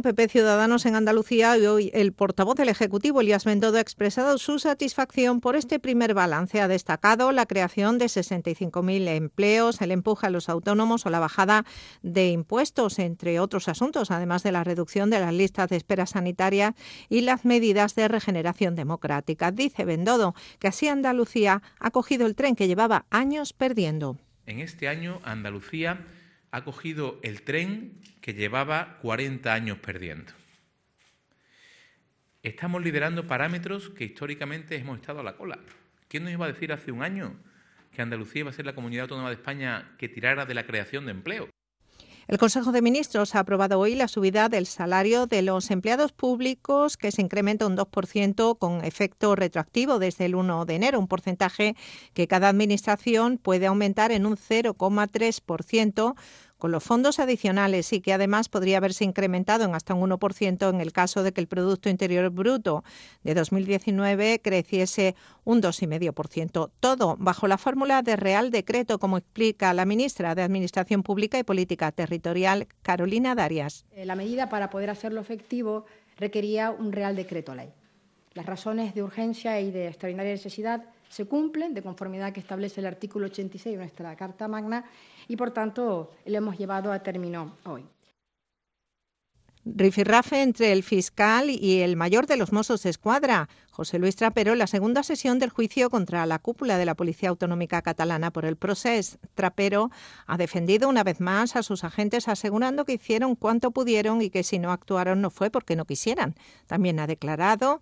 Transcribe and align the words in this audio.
PP 0.00 0.28
Ciudadanos 0.28 0.86
en 0.86 0.94
Andalucía 0.94 1.58
y 1.58 1.66
hoy 1.66 1.90
el 1.92 2.14
portavoz 2.14 2.54
del 2.56 2.70
Ejecutivo, 2.70 3.20
Elías 3.20 3.44
Bendodo, 3.44 3.76
ha 3.76 3.80
expresado 3.80 4.38
su 4.38 4.58
satisfacción 4.58 5.42
por 5.42 5.56
este 5.56 5.78
primer 5.78 6.14
balance. 6.14 6.62
Ha 6.62 6.68
destacado 6.68 7.30
la 7.32 7.44
creación 7.44 7.98
de 7.98 8.06
65.000 8.06 9.08
empleos, 9.08 9.82
el 9.82 9.90
empuje 9.90 10.28
a 10.28 10.30
los 10.30 10.48
autónomos 10.48 11.04
o 11.04 11.10
la 11.10 11.20
bajada 11.20 11.66
de 12.00 12.30
impuestos, 12.30 12.98
entre 12.98 13.40
otros 13.40 13.68
asuntos, 13.68 14.10
además 14.10 14.42
de 14.42 14.52
la 14.52 14.64
reducción 14.64 15.10
de 15.10 15.20
las 15.20 15.34
listas 15.34 15.68
de 15.68 15.76
espera 15.76 16.06
sanitaria 16.06 16.74
y 17.10 17.20
las 17.20 17.44
medidas 17.44 17.94
de 17.94 18.08
regeneración 18.08 18.74
democrática. 18.74 19.50
Dice 19.50 19.84
Bendodo 19.84 20.34
que 20.58 20.68
así 20.68 20.88
Andalucía 20.88 21.60
ha 21.78 21.90
cogido 21.90 22.24
el 22.26 22.36
tren 22.36 22.56
que 22.56 22.68
llevaba 22.68 23.04
años 23.10 23.52
perdiendo. 23.52 24.16
En 24.46 24.60
este 24.60 24.88
año 24.88 25.20
Andalucía 25.24 26.00
ha 26.52 26.64
cogido 26.64 27.18
el 27.22 27.42
tren 27.42 27.98
que 28.20 28.34
llevaba 28.34 28.98
40 28.98 29.52
años 29.52 29.78
perdiendo. 29.78 30.32
Estamos 32.42 32.82
liderando 32.82 33.26
parámetros 33.26 33.88
que 33.88 34.04
históricamente 34.04 34.76
hemos 34.76 35.00
estado 35.00 35.20
a 35.20 35.24
la 35.24 35.36
cola. 35.36 35.58
¿Quién 36.08 36.24
nos 36.24 36.32
iba 36.32 36.44
a 36.44 36.52
decir 36.52 36.72
hace 36.72 36.92
un 36.92 37.02
año 37.02 37.34
que 37.90 38.02
Andalucía 38.02 38.40
iba 38.40 38.50
a 38.50 38.52
ser 38.52 38.66
la 38.66 38.74
comunidad 38.74 39.04
autónoma 39.04 39.30
de 39.30 39.36
España 39.36 39.94
que 39.96 40.08
tirara 40.08 40.44
de 40.44 40.54
la 40.54 40.66
creación 40.66 41.06
de 41.06 41.12
empleo? 41.12 41.48
El 42.28 42.38
Consejo 42.38 42.70
de 42.70 42.82
Ministros 42.82 43.34
ha 43.34 43.40
aprobado 43.40 43.80
hoy 43.80 43.96
la 43.96 44.06
subida 44.06 44.48
del 44.48 44.66
salario 44.66 45.26
de 45.26 45.42
los 45.42 45.70
empleados 45.72 46.12
públicos 46.12 46.96
que 46.96 47.10
se 47.10 47.20
incrementa 47.20 47.66
un 47.66 47.76
2% 47.76 48.58
con 48.58 48.84
efecto 48.84 49.34
retroactivo 49.34 49.98
desde 49.98 50.26
el 50.26 50.36
1 50.36 50.64
de 50.64 50.74
enero, 50.76 51.00
un 51.00 51.08
porcentaje 51.08 51.74
que 52.14 52.28
cada 52.28 52.48
administración 52.48 53.38
puede 53.38 53.66
aumentar 53.66 54.12
en 54.12 54.26
un 54.26 54.36
0,3% 54.36 56.14
con 56.62 56.70
los 56.70 56.84
fondos 56.84 57.18
adicionales 57.18 57.92
y 57.92 58.00
que 58.00 58.12
además 58.12 58.48
podría 58.48 58.76
haberse 58.76 59.02
incrementado 59.02 59.64
en 59.64 59.74
hasta 59.74 59.94
un 59.94 60.08
1% 60.08 60.70
en 60.70 60.80
el 60.80 60.92
caso 60.92 61.24
de 61.24 61.32
que 61.32 61.40
el 61.40 61.48
Producto 61.48 61.88
Interior 61.88 62.30
Bruto 62.30 62.84
de 63.24 63.34
2019 63.34 64.40
creciese 64.40 65.16
un 65.42 65.60
2,5%. 65.60 66.70
Todo 66.78 67.16
bajo 67.18 67.48
la 67.48 67.58
fórmula 67.58 68.02
de 68.02 68.14
Real 68.14 68.52
Decreto, 68.52 69.00
como 69.00 69.18
explica 69.18 69.74
la 69.74 69.84
ministra 69.84 70.36
de 70.36 70.42
Administración 70.42 71.02
Pública 71.02 71.36
y 71.36 71.42
Política 71.42 71.90
Territorial, 71.90 72.68
Carolina 72.82 73.34
Darias. 73.34 73.84
Eh, 73.90 74.06
la 74.06 74.14
medida 74.14 74.48
para 74.48 74.70
poder 74.70 74.90
hacerlo 74.90 75.20
efectivo 75.20 75.86
requería 76.16 76.70
un 76.70 76.92
Real 76.92 77.16
Decreto 77.16 77.56
Ley. 77.56 77.70
Las 78.34 78.46
razones 78.46 78.94
de 78.94 79.02
urgencia 79.02 79.60
y 79.60 79.72
de 79.72 79.88
extraordinaria 79.88 80.30
necesidad 80.30 80.84
se 81.08 81.26
cumplen 81.26 81.74
de 81.74 81.82
conformidad 81.82 82.32
que 82.32 82.40
establece 82.40 82.80
el 82.80 82.86
artículo 82.86 83.26
86 83.26 83.74
de 83.74 83.78
nuestra 83.78 84.14
Carta 84.14 84.46
Magna 84.46 84.84
y, 85.28 85.36
por 85.36 85.50
tanto, 85.50 86.10
lo 86.26 86.36
hemos 86.36 86.58
llevado 86.58 86.92
a 86.92 87.00
término 87.00 87.56
hoy. 87.64 87.84
Rifirrafe 89.64 90.42
entre 90.42 90.72
el 90.72 90.82
fiscal 90.82 91.48
y 91.48 91.82
el 91.82 91.94
mayor 91.94 92.26
de 92.26 92.36
los 92.36 92.52
Mossos 92.52 92.82
de 92.82 92.90
Escuadra, 92.90 93.48
José 93.70 94.00
Luis 94.00 94.16
Trapero, 94.16 94.52
en 94.52 94.58
la 94.58 94.66
segunda 94.66 95.04
sesión 95.04 95.38
del 95.38 95.50
juicio 95.50 95.88
contra 95.88 96.26
la 96.26 96.40
cúpula 96.40 96.78
de 96.78 96.84
la 96.84 96.96
Policía 96.96 97.28
Autonómica 97.28 97.80
Catalana 97.80 98.32
por 98.32 98.44
el 98.44 98.56
proceso. 98.56 99.18
Trapero 99.36 99.92
ha 100.26 100.36
defendido 100.36 100.88
una 100.88 101.04
vez 101.04 101.20
más 101.20 101.54
a 101.54 101.62
sus 101.62 101.84
agentes 101.84 102.26
asegurando 102.26 102.84
que 102.84 102.94
hicieron 102.94 103.36
cuanto 103.36 103.70
pudieron 103.70 104.20
y 104.20 104.30
que 104.30 104.42
si 104.42 104.58
no 104.58 104.72
actuaron 104.72 105.20
no 105.20 105.30
fue 105.30 105.48
porque 105.48 105.76
no 105.76 105.84
quisieran. 105.84 106.34
También 106.66 106.98
ha 106.98 107.06
declarado 107.06 107.80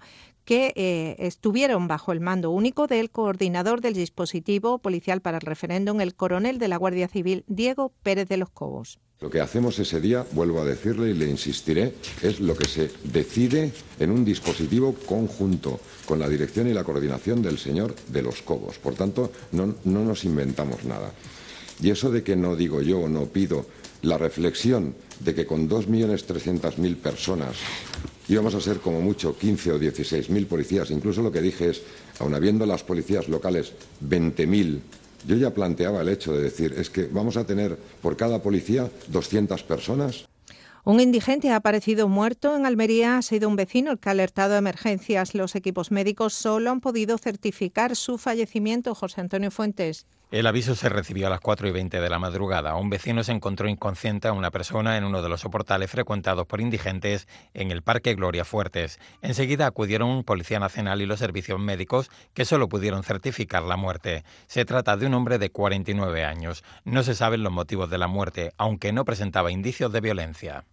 que 0.50 0.72
eh, 0.74 1.14
estuvieron 1.20 1.86
bajo 1.86 2.10
el 2.10 2.18
mando 2.18 2.50
único 2.50 2.88
del 2.88 3.10
coordinador 3.10 3.80
del 3.80 3.94
dispositivo 3.94 4.78
policial 4.78 5.20
para 5.20 5.36
el 5.36 5.42
referéndum, 5.42 6.00
el 6.00 6.16
coronel 6.16 6.58
de 6.58 6.66
la 6.66 6.76
Guardia 6.76 7.06
Civil, 7.06 7.44
Diego 7.46 7.92
Pérez 8.02 8.28
de 8.28 8.36
los 8.36 8.50
Cobos. 8.50 8.98
Lo 9.20 9.30
que 9.30 9.40
hacemos 9.40 9.78
ese 9.78 10.00
día, 10.00 10.26
vuelvo 10.32 10.60
a 10.60 10.64
decirle 10.64 11.10
y 11.10 11.14
le 11.14 11.30
insistiré, 11.30 11.94
es 12.20 12.40
lo 12.40 12.56
que 12.56 12.66
se 12.66 12.90
decide 13.04 13.70
en 14.00 14.10
un 14.10 14.24
dispositivo 14.24 14.92
conjunto 15.06 15.78
con 16.04 16.18
la 16.18 16.28
dirección 16.28 16.66
y 16.66 16.74
la 16.74 16.82
coordinación 16.82 17.42
del 17.42 17.56
señor 17.56 17.94
de 18.08 18.22
los 18.22 18.42
Cobos. 18.42 18.76
Por 18.78 18.96
tanto, 18.96 19.30
no, 19.52 19.76
no 19.84 20.04
nos 20.04 20.24
inventamos 20.24 20.82
nada. 20.82 21.12
Y 21.80 21.90
eso 21.90 22.10
de 22.10 22.24
que 22.24 22.34
no 22.34 22.56
digo 22.56 22.82
yo 22.82 23.08
no 23.08 23.26
pido 23.26 23.66
la 24.02 24.18
reflexión 24.18 24.96
de 25.20 25.32
que 25.32 25.46
con 25.46 25.68
2.300.000 25.68 26.96
personas 26.96 27.54
íbamos 28.30 28.54
a 28.54 28.60
ser 28.60 28.78
como 28.78 29.00
mucho 29.00 29.36
15 29.36 29.72
o 29.72 29.80
16.000 29.80 30.46
policías. 30.46 30.90
Incluso 30.90 31.20
lo 31.20 31.32
que 31.32 31.42
dije 31.42 31.70
es, 31.70 31.82
aun 32.20 32.34
habiendo 32.34 32.64
las 32.64 32.84
policías 32.84 33.28
locales 33.28 33.72
20.000, 34.06 34.78
yo 35.26 35.36
ya 35.36 35.50
planteaba 35.50 36.00
el 36.00 36.08
hecho 36.08 36.32
de 36.32 36.42
decir, 36.42 36.74
es 36.78 36.90
que 36.90 37.08
vamos 37.10 37.36
a 37.36 37.44
tener 37.44 37.76
por 38.00 38.16
cada 38.16 38.40
policía 38.40 38.88
200 39.08 39.62
personas. 39.64 40.26
Un 40.84 40.98
indigente 40.98 41.50
ha 41.50 41.56
aparecido 41.56 42.08
muerto 42.08 42.56
en 42.56 42.64
Almería. 42.64 43.18
Ha 43.18 43.22
sido 43.22 43.48
un 43.48 43.56
vecino 43.56 43.90
el 43.90 43.98
que 43.98 44.08
ha 44.08 44.12
alertado 44.12 44.54
a 44.54 44.58
emergencias. 44.58 45.34
Los 45.34 45.54
equipos 45.54 45.90
médicos 45.90 46.32
solo 46.32 46.70
han 46.70 46.80
podido 46.80 47.18
certificar 47.18 47.96
su 47.96 48.16
fallecimiento. 48.16 48.94
José 48.94 49.20
Antonio 49.20 49.50
Fuentes. 49.50 50.06
El 50.30 50.46
aviso 50.46 50.76
se 50.76 50.88
recibió 50.88 51.26
a 51.26 51.30
las 51.30 51.40
4 51.40 51.66
y 51.66 51.72
20 51.72 52.00
de 52.00 52.08
la 52.08 52.20
madrugada. 52.20 52.76
Un 52.76 52.88
vecino 52.88 53.24
se 53.24 53.32
encontró 53.32 53.68
inconsciente 53.68 54.28
a 54.28 54.32
una 54.32 54.52
persona 54.52 54.96
en 54.96 55.02
uno 55.02 55.22
de 55.22 55.28
los 55.28 55.40
soportales 55.40 55.90
frecuentados 55.90 56.46
por 56.46 56.60
indigentes 56.60 57.26
en 57.52 57.72
el 57.72 57.82
Parque 57.82 58.14
Gloria 58.14 58.44
Fuertes. 58.44 59.00
Enseguida 59.22 59.66
acudieron 59.66 60.22
Policía 60.22 60.60
Nacional 60.60 61.02
y 61.02 61.06
los 61.06 61.18
servicios 61.18 61.58
médicos 61.58 62.10
que 62.32 62.44
solo 62.44 62.68
pudieron 62.68 63.02
certificar 63.02 63.64
la 63.64 63.76
muerte. 63.76 64.22
Se 64.46 64.64
trata 64.64 64.96
de 64.96 65.06
un 65.06 65.14
hombre 65.14 65.38
de 65.38 65.50
49 65.50 66.24
años. 66.24 66.62
No 66.84 67.02
se 67.02 67.16
saben 67.16 67.42
los 67.42 67.52
motivos 67.52 67.90
de 67.90 67.98
la 67.98 68.06
muerte, 68.06 68.52
aunque 68.56 68.92
no 68.92 69.04
presentaba 69.04 69.50
indicios 69.50 69.92
de 69.92 70.00
violencia. 70.00 70.64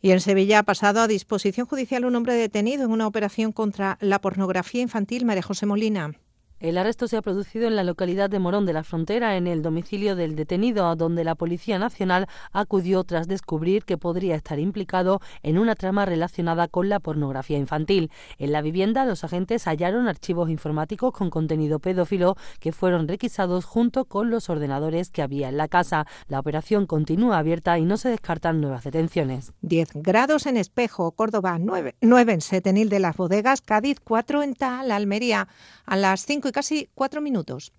Y 0.00 0.12
en 0.12 0.20
Sevilla 0.20 0.60
ha 0.60 0.62
pasado 0.62 1.00
a 1.00 1.08
disposición 1.08 1.66
judicial 1.66 2.04
un 2.04 2.14
hombre 2.14 2.34
detenido 2.34 2.84
en 2.84 2.92
una 2.92 3.06
operación 3.06 3.52
contra 3.52 3.98
la 4.00 4.20
pornografía 4.20 4.82
infantil, 4.82 5.24
María 5.24 5.42
José 5.42 5.66
Molina. 5.66 6.12
El 6.60 6.76
arresto 6.76 7.06
se 7.06 7.16
ha 7.16 7.22
producido 7.22 7.68
en 7.68 7.76
la 7.76 7.84
localidad 7.84 8.28
de 8.28 8.40
Morón 8.40 8.66
de 8.66 8.72
la 8.72 8.82
Frontera, 8.82 9.36
en 9.36 9.46
el 9.46 9.62
domicilio 9.62 10.16
del 10.16 10.34
detenido, 10.34 10.96
donde 10.96 11.22
la 11.22 11.36
Policía 11.36 11.78
Nacional 11.78 12.26
acudió 12.52 13.04
tras 13.04 13.28
descubrir 13.28 13.84
que 13.84 13.96
podría 13.96 14.34
estar 14.34 14.58
implicado 14.58 15.20
en 15.44 15.56
una 15.56 15.76
trama 15.76 16.04
relacionada 16.04 16.66
con 16.66 16.88
la 16.88 16.98
pornografía 16.98 17.58
infantil. 17.58 18.10
En 18.38 18.50
la 18.50 18.60
vivienda, 18.60 19.04
los 19.04 19.22
agentes 19.22 19.68
hallaron 19.68 20.08
archivos 20.08 20.50
informáticos 20.50 21.12
con 21.12 21.30
contenido 21.30 21.78
pedófilo 21.78 22.36
que 22.58 22.72
fueron 22.72 23.06
requisados 23.06 23.64
junto 23.64 24.06
con 24.06 24.28
los 24.28 24.50
ordenadores 24.50 25.10
que 25.10 25.22
había 25.22 25.48
en 25.48 25.58
la 25.58 25.68
casa. 25.68 26.06
La 26.26 26.40
operación 26.40 26.86
continúa 26.86 27.38
abierta 27.38 27.78
y 27.78 27.84
no 27.84 27.96
se 27.96 28.08
descartan 28.08 28.60
nuevas 28.60 28.82
detenciones. 28.82 29.52
10 29.62 29.90
grados 29.94 30.46
en 30.46 30.56
Espejo, 30.56 31.12
Córdoba 31.12 31.56
9, 31.60 31.94
9 32.00 32.32
en 32.32 32.40
Setenil 32.40 32.88
de 32.88 32.98
las 32.98 33.16
Bodegas, 33.16 33.60
Cádiz 33.60 34.00
4 34.02 34.42
en 34.42 34.54
Tal, 34.54 34.90
Almería 34.90 35.46
a 35.88 35.96
las 35.96 36.26
5 36.26 36.52
casi 36.52 36.88
cuatro 36.94 37.20
minutos. 37.20 37.72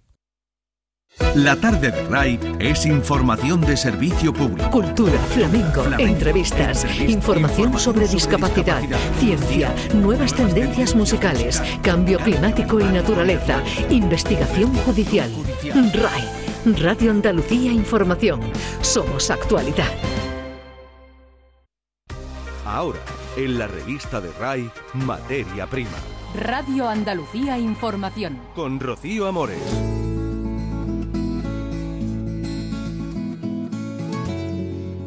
La 1.36 1.56
tarde 1.56 1.90
de 1.92 2.04
RAI 2.08 2.40
es 2.60 2.86
información 2.86 3.62
de 3.62 3.76
servicio 3.76 4.32
público. 4.32 4.70
Cultura, 4.70 5.18
flamenco, 5.34 5.84
entrevistas, 5.98 6.86
información 7.02 7.80
sobre 7.80 8.08
discapacidad, 8.08 8.84
ciencia, 9.18 9.74
nuevas 9.96 10.36
tendencias 10.36 10.96
musicales, 10.96 11.62
cambio 11.82 12.20
climático 12.20 12.80
y 12.80 12.84
naturaleza, 12.84 13.64
investigación 13.90 14.74
judicial. 14.86 15.32
RAI, 15.94 16.76
Radio 16.80 17.10
Andalucía 17.10 17.72
Información. 17.72 18.42
Somos 18.82 19.32
actualidad. 19.32 19.92
Ahora, 22.66 23.00
en 23.36 23.58
la 23.58 23.66
revista 23.66 24.22
de 24.22 24.32
RAI, 24.34 24.70
Materia 24.94 25.66
Prima. 25.66 26.19
Radio 26.36 26.88
Andalucía 26.88 27.58
Información. 27.58 28.40
Con 28.54 28.80
Rocío 28.80 29.26
Amores. 29.26 29.58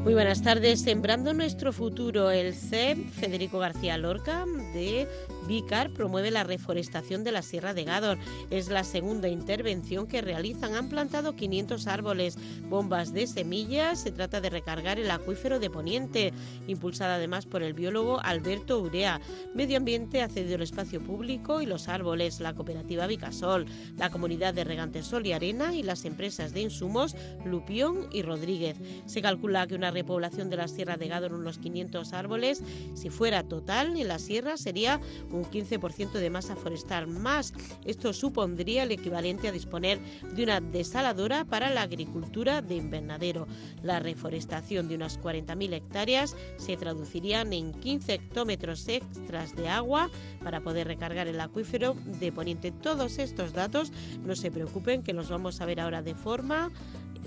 Muy 0.03 0.15
buenas 0.15 0.43
tardes. 0.43 0.83
Sembrando 0.83 1.33
nuestro 1.33 1.73
futuro, 1.73 2.33
el 2.33 2.55
CEP 2.55 3.09
Federico 3.09 3.61
García 3.61 3.97
Lorca 3.99 4.45
de 4.75 5.07
Vicar 5.47 5.91
promueve 5.91 6.31
la 6.31 6.45
reforestación 6.45 7.25
de 7.25 7.33
la 7.33 7.43
Sierra 7.43 7.75
de 7.75 7.85
Gádor. 7.85 8.19
Es 8.51 8.69
la 8.69 8.85
segunda 8.85 9.29
intervención 9.29 10.07
que 10.07 10.21
realizan. 10.21 10.75
Han 10.75 10.89
plantado 10.89 11.35
500 11.35 11.87
árboles, 11.87 12.39
bombas 12.69 13.13
de 13.13 13.27
semillas. 13.27 14.01
Se 14.03 14.13
trata 14.13 14.41
de 14.41 14.51
recargar 14.51 14.99
el 14.99 15.11
acuífero 15.11 15.59
de 15.59 15.71
Poniente, 15.71 16.33
impulsada 16.67 17.17
además 17.17 17.47
por 17.47 17.63
el 17.63 17.75
biólogo 17.75 18.21
Alberto 18.21 18.81
Urea. 18.81 19.21
Medio 19.55 19.77
Ambiente 19.77 20.23
ha 20.23 20.29
cedido 20.29 20.57
el 20.57 20.63
espacio 20.63 21.03
público 21.03 21.61
y 21.61 21.67
los 21.67 21.89
árboles, 21.89 22.41
la 22.41 22.55
cooperativa 22.55 23.07
Vicasol, 23.07 23.67
la 23.97 24.11
comunidad 24.11 24.55
de 24.55 24.65
regantes 24.65 25.07
Sol 25.07 25.27
y 25.27 25.33
Arena 25.33 25.75
y 25.75 25.83
las 25.83 26.05
empresas 26.05 26.53
de 26.53 26.61
insumos 26.61 27.17
Lupión 27.45 28.09
y 28.13 28.23
Rodríguez. 28.23 28.79
Se 29.07 29.23
calcula 29.23 29.67
que 29.67 29.75
una 29.75 29.91
repoblación 29.91 30.51
de 30.51 30.57
la 30.57 30.69
Sierra 30.69 30.97
de 30.97 31.09
Gádor 31.09 31.35
unos 31.35 31.59
500 31.59 32.13
árboles. 32.13 32.63
Si 32.95 33.11
fuera 33.11 33.43
total 33.43 33.97
en 33.97 34.09
la 34.09 34.19
sierra 34.19 34.57
sería 34.57 35.01
un 35.33 35.45
15% 35.45 36.13
de 36.13 36.31
masa 36.31 36.57
forestal 36.57 37.07
más. 37.09 37.53
Esto 37.85 38.13
supondría 38.13 38.85
el 38.85 38.93
equivalente 38.93 39.49
a 39.49 39.53
disponer 39.53 40.01
de 40.35 40.43
una 40.45 40.61
desaladora 40.61 41.45
para 41.45 41.71
la 41.71 41.83
agricultura 41.83 42.63
de 42.63 42.77
invernadero. 42.77 43.47
La 43.83 43.99
reforestación 43.99 44.89
de 44.89 44.95
unas 44.95 45.21
40.000 45.21 45.73
hectáreas 45.75 46.37
se 46.57 46.77
traducirían 46.77 47.53
en 47.53 47.73
15 47.73 48.15
hectómetros 48.15 48.89
extras 48.89 49.57
de 49.57 49.69
agua 49.69 50.11
para 50.43 50.61
poder 50.61 50.87
recargar 50.87 51.29
el 51.29 51.41
acuífero 51.41 51.97
de 52.21 52.33
Poniente. 52.33 52.73
Todos 52.73 53.19
estos 53.19 53.53
datos, 53.53 53.93
no 54.25 54.37
se 54.37 54.51
preocupen 54.51 55.03
que 55.03 55.13
los 55.13 55.29
vamos 55.29 55.61
a 55.61 55.67
ver 55.67 55.81
ahora 55.81 56.03
de 56.03 56.15
forma 56.15 56.71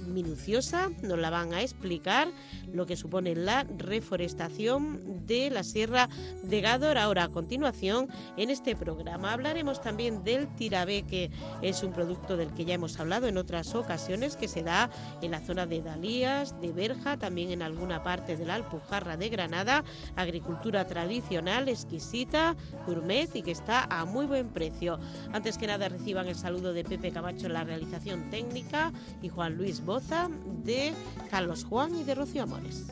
minuciosa, 0.07 0.89
nos 1.01 1.17
la 1.19 1.29
van 1.29 1.53
a 1.53 1.61
explicar 1.61 2.27
lo 2.71 2.85
que 2.85 2.95
supone 2.95 3.35
la 3.35 3.63
reforestación 3.77 5.25
de 5.25 5.49
la 5.49 5.63
Sierra 5.63 6.09
de 6.43 6.61
Gádor. 6.61 6.97
Ahora, 6.97 7.25
a 7.25 7.29
continuación, 7.29 8.07
en 8.37 8.49
este 8.49 8.75
programa 8.75 9.33
hablaremos 9.33 9.81
también 9.81 10.23
del 10.23 10.47
tirabé, 10.55 11.03
que 11.03 11.31
es 11.61 11.83
un 11.83 11.93
producto 11.93 12.37
del 12.37 12.53
que 12.53 12.65
ya 12.65 12.75
hemos 12.75 12.99
hablado 12.99 13.27
en 13.27 13.37
otras 13.37 13.73
ocasiones, 13.75 14.35
que 14.35 14.47
se 14.47 14.63
da 14.63 14.89
en 15.21 15.31
la 15.31 15.39
zona 15.39 15.65
de 15.65 15.81
Dalías, 15.81 16.59
de 16.61 16.71
Berja, 16.71 17.17
también 17.17 17.51
en 17.51 17.61
alguna 17.61 18.03
parte 18.03 18.37
de 18.37 18.45
la 18.45 18.55
Alpujarra 18.55 19.17
de 19.17 19.29
Granada, 19.29 19.83
agricultura 20.15 20.85
tradicional, 20.85 21.69
exquisita, 21.69 22.55
gourmet 22.85 23.33
y 23.35 23.41
que 23.41 23.51
está 23.51 23.83
a 23.83 24.05
muy 24.05 24.25
buen 24.25 24.49
precio. 24.49 24.99
Antes 25.33 25.57
que 25.57 25.67
nada, 25.67 25.89
reciban 25.89 26.27
el 26.27 26.35
saludo 26.35 26.73
de 26.73 26.83
Pepe 26.83 27.11
Camacho 27.11 27.49
la 27.49 27.63
realización 27.63 28.29
técnica 28.29 28.91
y 29.21 29.29
Juan 29.29 29.55
Luis 29.57 29.84
Boza 29.85 30.29
de 30.63 30.93
Carlos 31.29 31.63
Juan 31.63 31.95
y 31.95 32.03
de 32.03 32.15
Rocío 32.15 32.43
Amores. 32.43 32.87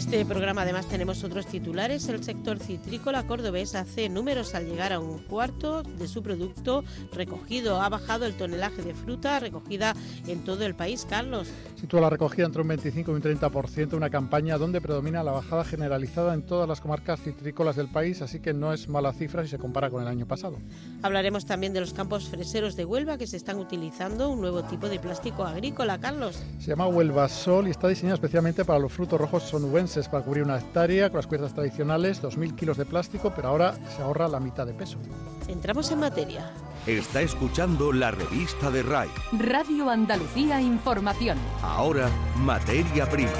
Este 0.00 0.24
programa 0.24 0.62
además 0.62 0.86
tenemos 0.86 1.22
otros 1.24 1.44
titulares. 1.44 2.08
El 2.08 2.24
sector 2.24 2.58
citrícola 2.58 3.26
cordobés 3.26 3.74
hace 3.74 4.08
números 4.08 4.54
al 4.54 4.64
llegar 4.64 4.94
a 4.94 4.98
un 4.98 5.18
cuarto 5.18 5.82
de 5.82 6.08
su 6.08 6.22
producto 6.22 6.84
recogido. 7.12 7.82
Ha 7.82 7.90
bajado 7.90 8.24
el 8.24 8.34
tonelaje 8.34 8.80
de 8.80 8.94
fruta 8.94 9.38
recogida 9.40 9.94
en 10.26 10.42
todo 10.42 10.64
el 10.64 10.74
país. 10.74 11.06
Carlos. 11.06 11.48
Sitúa 11.78 12.00
la 12.00 12.08
recogida 12.08 12.46
entre 12.46 12.62
un 12.62 12.68
25 12.68 13.10
y 13.10 13.14
un 13.14 13.20
30%, 13.20 13.92
una 13.92 14.08
campaña 14.08 14.56
donde 14.56 14.80
predomina 14.80 15.22
la 15.22 15.32
bajada 15.32 15.64
generalizada 15.64 16.32
en 16.32 16.46
todas 16.46 16.66
las 16.66 16.80
comarcas 16.80 17.20
citrícolas 17.20 17.76
del 17.76 17.88
país, 17.88 18.22
así 18.22 18.40
que 18.40 18.54
no 18.54 18.72
es 18.72 18.88
mala 18.88 19.12
cifra 19.12 19.42
si 19.42 19.50
se 19.50 19.58
compara 19.58 19.90
con 19.90 20.00
el 20.00 20.08
año 20.08 20.24
pasado. 20.24 20.56
Hablaremos 21.02 21.44
también 21.44 21.74
de 21.74 21.80
los 21.80 21.92
campos 21.92 22.30
freseros 22.30 22.74
de 22.74 22.86
Huelva 22.86 23.18
que 23.18 23.26
se 23.26 23.36
están 23.36 23.58
utilizando 23.58 24.30
un 24.30 24.40
nuevo 24.40 24.62
tipo 24.62 24.88
de 24.88 24.98
plástico 24.98 25.44
agrícola. 25.44 26.00
Carlos. 26.00 26.42
Se 26.58 26.68
llama 26.68 26.86
Huelva 26.86 27.28
Sol 27.28 27.68
y 27.68 27.70
está 27.70 27.86
diseñado 27.86 28.14
especialmente 28.14 28.64
para 28.64 28.78
los 28.78 28.90
frutos 28.90 29.20
rojos 29.20 29.42
sonubenses 29.42 29.89
para 30.10 30.24
cubrir 30.24 30.44
una 30.44 30.58
hectárea 30.58 31.10
con 31.10 31.16
las 31.16 31.26
cuerdas 31.26 31.52
tradicionales, 31.52 32.22
2.000 32.22 32.54
kilos 32.54 32.76
de 32.76 32.84
plástico, 32.84 33.32
pero 33.34 33.48
ahora 33.48 33.74
se 33.96 34.02
ahorra 34.02 34.28
la 34.28 34.38
mitad 34.38 34.66
de 34.66 34.72
peso. 34.72 34.98
Entramos 35.48 35.90
en 35.90 36.00
materia. 36.00 36.52
Está 36.86 37.22
escuchando 37.22 37.92
la 37.92 38.10
revista 38.12 38.70
de 38.70 38.82
RAI. 38.82 39.08
Radio 39.32 39.90
Andalucía 39.90 40.60
Información. 40.60 41.38
Ahora, 41.62 42.08
materia 42.36 43.08
prima. 43.08 43.32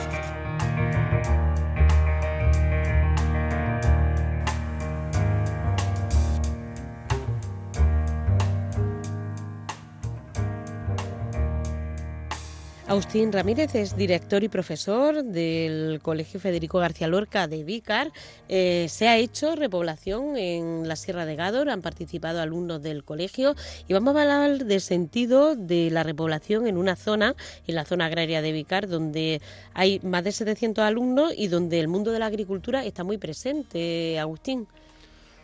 Agustín 12.91 13.31
Ramírez 13.31 13.77
es 13.77 13.97
director 13.97 14.43
y 14.43 14.49
profesor 14.49 15.23
del 15.23 16.01
Colegio 16.03 16.41
Federico 16.41 16.81
García 16.81 17.07
Lorca 17.07 17.47
de 17.47 17.63
Vícar. 17.63 18.11
Eh, 18.49 18.87
se 18.89 19.07
ha 19.07 19.17
hecho 19.17 19.55
repoblación 19.55 20.37
en 20.37 20.89
la 20.89 20.97
Sierra 20.97 21.25
de 21.25 21.37
Gádor, 21.37 21.71
han 21.71 21.83
participado 21.83 22.41
alumnos 22.41 22.83
del 22.83 23.05
colegio 23.05 23.55
y 23.87 23.93
vamos 23.93 24.17
a 24.17 24.23
hablar 24.23 24.65
del 24.65 24.81
sentido 24.81 25.55
de 25.55 25.89
la 25.93 26.03
repoblación 26.03 26.67
en 26.67 26.77
una 26.77 26.97
zona, 26.97 27.37
en 27.69 27.77
la 27.77 27.85
zona 27.85 28.07
agraria 28.07 28.43
de 28.43 28.51
Vícar, 28.51 28.89
donde 28.89 29.41
hay 29.73 30.01
más 30.03 30.25
de 30.25 30.33
700 30.33 30.83
alumnos 30.83 31.33
y 31.37 31.47
donde 31.47 31.79
el 31.79 31.87
mundo 31.87 32.11
de 32.11 32.19
la 32.19 32.27
agricultura 32.27 32.85
está 32.85 33.05
muy 33.05 33.19
presente. 33.19 34.19
Agustín. 34.19 34.67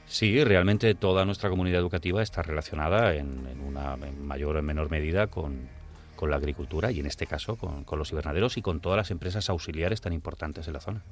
Sí, 0.06 0.42
realmente 0.42 0.96
toda 0.96 1.24
nuestra 1.24 1.48
comunidad 1.48 1.78
educativa 1.78 2.24
está 2.24 2.42
relacionada 2.42 3.14
en, 3.14 3.46
en 3.46 3.60
una 3.60 3.96
mayor 3.96 4.56
o 4.56 4.62
menor 4.62 4.90
medida 4.90 5.28
con, 5.28 5.75
con 6.16 6.30
la 6.30 6.36
agricultura 6.36 6.90
y 6.90 6.98
en 7.00 7.06
este 7.06 7.26
caso 7.26 7.56
con, 7.56 7.84
los 7.98 8.10
invernaderos 8.10 8.56
y 8.56 8.62
con 8.62 8.80
todas 8.80 8.96
las 8.96 9.10
empresas 9.10 9.48
auxiliares 9.48 10.00
tan 10.00 10.12
importantes 10.12 10.66
en 10.66 10.72
la 10.72 10.80
zona. 10.80 11.02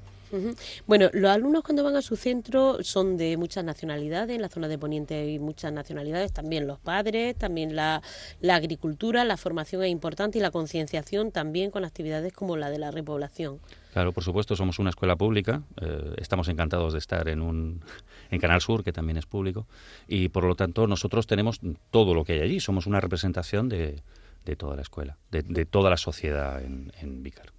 Bueno, 0.85 1.09
los 1.13 1.31
alumnos 1.31 1.63
cuando 1.63 1.83
van 1.83 1.95
a 1.95 2.01
su 2.01 2.17
centro 2.17 2.83
son 2.83 3.15
de 3.15 3.37
muchas 3.37 3.63
nacionalidades, 3.63 4.35
en 4.35 4.41
la 4.41 4.49
zona 4.49 4.67
de 4.67 4.77
Poniente 4.77 5.15
hay 5.15 5.39
muchas 5.39 5.71
nacionalidades, 5.71 6.33
también 6.33 6.67
los 6.67 6.79
padres, 6.79 7.37
también 7.37 7.75
la, 7.75 8.01
agricultura, 8.49 9.23
la 9.23 9.37
formación 9.37 9.83
es 9.83 9.91
importante 9.91 10.39
y 10.39 10.41
la 10.41 10.51
concienciación 10.51 11.31
también 11.31 11.71
con 11.71 11.85
actividades 11.85 12.33
como 12.33 12.57
la 12.57 12.69
de 12.69 12.79
la 12.79 12.91
repoblación. 12.91 13.59
Claro, 13.93 14.11
por 14.11 14.25
supuesto, 14.25 14.57
somos 14.57 14.77
una 14.79 14.89
escuela 14.89 15.15
pública, 15.15 15.61
eh, 15.79 16.15
estamos 16.17 16.49
encantados 16.49 16.91
de 16.91 16.99
estar 16.99 17.29
en, 17.29 17.41
un, 17.41 17.81
en 18.31 18.41
Canal 18.41 18.59
Sur, 18.59 18.83
que 18.83 18.91
también 18.91 19.17
es 19.17 19.25
público, 19.25 19.67
y 20.07 20.27
por 20.29 20.43
lo 20.43 20.55
tanto 20.55 20.85
nosotros 20.87 21.27
tenemos 21.27 21.61
todo 21.91 22.13
lo 22.13 22.25
que 22.25 22.33
hay 22.33 22.39
allí, 22.41 22.59
somos 22.59 22.87
una 22.87 22.99
representación 22.99 23.69
de, 23.69 24.01
de 24.45 24.55
toda 24.55 24.75
la 24.75 24.81
escuela, 24.81 25.17
de, 25.31 25.65
toda 25.65 25.89
la 25.89 25.97
sociedad 25.97 26.63
en, 26.63 26.91
en 27.01 27.23
Vícar. 27.23 27.51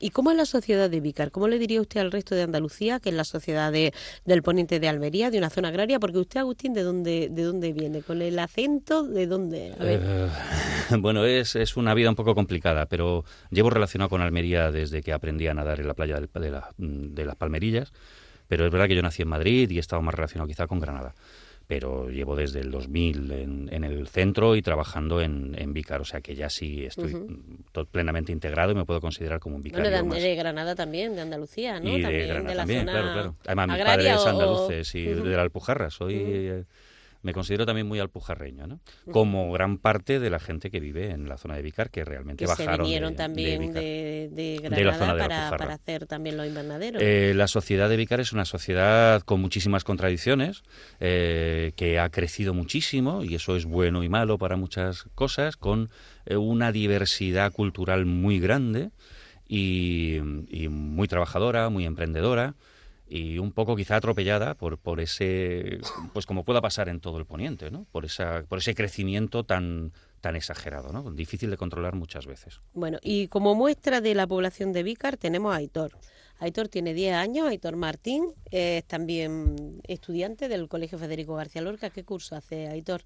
¿Y 0.00 0.10
cómo 0.10 0.32
es 0.32 0.36
la 0.36 0.46
sociedad 0.46 0.90
de 0.90 1.00
Vícar? 1.00 1.30
¿Cómo 1.30 1.46
le 1.46 1.58
diría 1.58 1.80
usted 1.80 2.00
al 2.00 2.10
resto 2.10 2.34
de 2.34 2.42
Andalucía, 2.42 2.98
que 2.98 3.10
es 3.10 3.14
la 3.14 3.24
sociedad 3.24 3.70
de, 3.70 3.94
del 4.24 4.42
poniente 4.42 4.80
de 4.80 4.88
Almería, 4.88 5.30
de 5.30 5.38
una 5.38 5.48
zona 5.48 5.68
agraria? 5.68 6.00
Porque 6.00 6.18
usted, 6.18 6.40
Agustín, 6.40 6.72
¿de 6.72 6.82
dónde, 6.82 7.28
de 7.30 7.42
dónde 7.44 7.72
viene? 7.72 8.02
¿Con 8.02 8.20
el 8.20 8.38
acento? 8.40 9.04
¿De 9.04 9.28
dónde? 9.28 9.72
Eh, 9.78 10.28
bueno, 10.98 11.24
es, 11.24 11.54
es, 11.54 11.76
una 11.76 11.94
vida 11.94 12.08
un 12.08 12.16
poco 12.16 12.34
complicada, 12.34 12.86
pero 12.86 13.24
llevo 13.50 13.70
relacionado 13.70 14.08
con 14.08 14.22
Almería 14.22 14.72
desde 14.72 15.02
que 15.02 15.12
aprendí 15.12 15.46
a 15.46 15.54
nadar 15.54 15.78
en 15.78 15.86
la 15.86 15.94
playa 15.94 16.20
de, 16.20 16.28
de 16.78 17.24
las 17.24 17.36
Palmerillas. 17.36 17.92
Pero 18.48 18.66
es 18.66 18.72
verdad 18.72 18.88
que 18.88 18.96
yo 18.96 19.02
nací 19.02 19.22
en 19.22 19.28
Madrid 19.28 19.70
y 19.70 19.76
he 19.76 19.80
estado 19.80 20.02
más 20.02 20.14
relacionado 20.14 20.48
quizá 20.48 20.66
con 20.66 20.80
Granada 20.80 21.14
pero 21.70 22.10
llevo 22.10 22.34
desde 22.34 22.58
el 22.58 22.72
2000 22.72 23.30
en, 23.70 23.84
el 23.84 24.08
centro 24.08 24.56
y 24.56 24.60
trabajando 24.60 25.20
en, 25.20 25.54
en 25.56 25.72
Vícar, 25.72 26.00
o 26.00 26.04
sea 26.04 26.20
que 26.20 26.34
ya 26.34 26.50
sí 26.50 26.84
estoy 26.84 27.14
plenamente 27.92 28.32
integrado 28.32 28.72
y 28.72 28.74
me 28.74 28.84
puedo 28.84 29.00
considerar 29.00 29.38
como 29.38 29.54
un 29.54 29.62
vicario 29.62 29.88
bueno, 29.88 30.14
de, 30.16 30.34
Granada 30.34 30.74
también, 30.74 31.14
de 31.14 31.20
Andalucía, 31.20 31.78
¿no? 31.78 31.96
Y 31.96 32.02
también, 32.02 32.22
de 32.22 32.26
Granada 32.26 32.48
de 32.48 32.54
la 32.56 32.62
también, 32.62 32.80
zona 32.80 32.92
claro, 32.92 33.12
claro. 33.12 33.36
Además, 33.46 33.68
mis 33.68 33.84
padres 33.84 34.26
andaluces 34.26 34.94
y 34.96 35.04
de 35.04 35.36
la 35.36 35.42
Alpujarra, 35.42 35.90
soy 35.90 36.64
me 37.22 37.32
considero 37.32 37.66
también 37.66 37.86
muy 37.86 38.00
alpujarreño, 38.00 38.66
¿no? 38.66 38.80
Como 39.12 39.52
gran 39.52 39.78
parte 39.78 40.18
de 40.20 40.30
la 40.30 40.38
gente 40.38 40.70
que 40.70 40.80
vive 40.80 41.10
en 41.10 41.28
la 41.28 41.36
zona 41.36 41.56
de 41.56 41.62
Vicar, 41.62 41.90
que 41.90 42.04
realmente 42.04 42.46
bajaron 42.46 42.76
se 42.76 42.82
vinieron 42.82 43.14
también 43.14 43.72
de, 43.72 44.60
Granada 44.62 45.50
para, 45.50 45.74
hacer 45.74 46.06
también 46.06 46.36
los 46.36 46.46
invernaderos. 46.46 47.02
Eh, 47.02 47.32
la 47.34 47.46
sociedad 47.46 47.88
de 47.88 47.96
Vicar 47.96 48.20
es 48.20 48.32
una 48.32 48.44
sociedad 48.44 49.20
con 49.22 49.40
muchísimas 49.40 49.84
contradicciones, 49.84 50.62
eh, 50.98 51.72
que 51.76 51.98
ha 51.98 52.08
crecido 52.08 52.54
muchísimo, 52.54 53.22
y 53.22 53.34
eso 53.34 53.56
es 53.56 53.66
bueno 53.66 54.02
y 54.02 54.08
malo 54.08 54.38
para 54.38 54.56
muchas 54.56 55.04
cosas, 55.14 55.56
con 55.56 55.90
eh, 56.26 56.36
una 56.36 56.72
diversidad 56.72 57.52
cultural 57.52 58.06
muy 58.06 58.40
grande 58.40 58.90
y 59.52 60.20
muy 60.70 61.08
trabajadora, 61.08 61.68
muy 61.70 61.84
emprendedora 61.84 62.54
y 63.10 63.38
un 63.38 63.50
poco 63.50 63.74
quizá 63.74 63.96
atropellada 63.96 64.54
por, 64.54 64.78
por 64.78 65.00
ese, 65.00 65.80
pues 66.12 66.26
como 66.26 66.44
pueda 66.44 66.60
pasar 66.60 66.88
en 66.88 67.00
todo 67.00 67.18
el 67.18 67.26
poniente, 67.26 67.70
¿no? 67.70 67.84
Por, 67.90 68.04
esa, 68.04 68.44
por 68.48 68.58
ese 68.58 68.76
crecimiento 68.76 69.42
tan, 69.44 69.92
tan 70.20 70.36
exagerado, 70.36 70.92
¿no? 70.92 71.10
Difícil 71.10 71.50
de 71.50 71.56
controlar 71.56 71.96
muchas 71.96 72.26
veces. 72.26 72.60
Bueno, 72.72 72.98
y 73.02 73.26
como 73.26 73.56
muestra 73.56 74.00
de 74.00 74.14
la 74.14 74.28
población 74.28 74.72
de 74.72 74.84
Vícar 74.84 75.16
tenemos 75.16 75.52
a 75.52 75.56
Aitor. 75.56 75.90
Aitor 76.38 76.68
tiene 76.68 76.94
10 76.94 77.16
años, 77.16 77.48
Aitor 77.48 77.74
Martín 77.74 78.32
es 78.52 78.84
también 78.84 79.80
estudiante 79.88 80.48
del 80.48 80.68
Colegio 80.68 80.96
Federico 80.96 81.34
García 81.34 81.62
Lorca. 81.62 81.90
¿Qué 81.90 82.04
curso 82.04 82.36
hace 82.36 82.68
Aitor? 82.68 83.02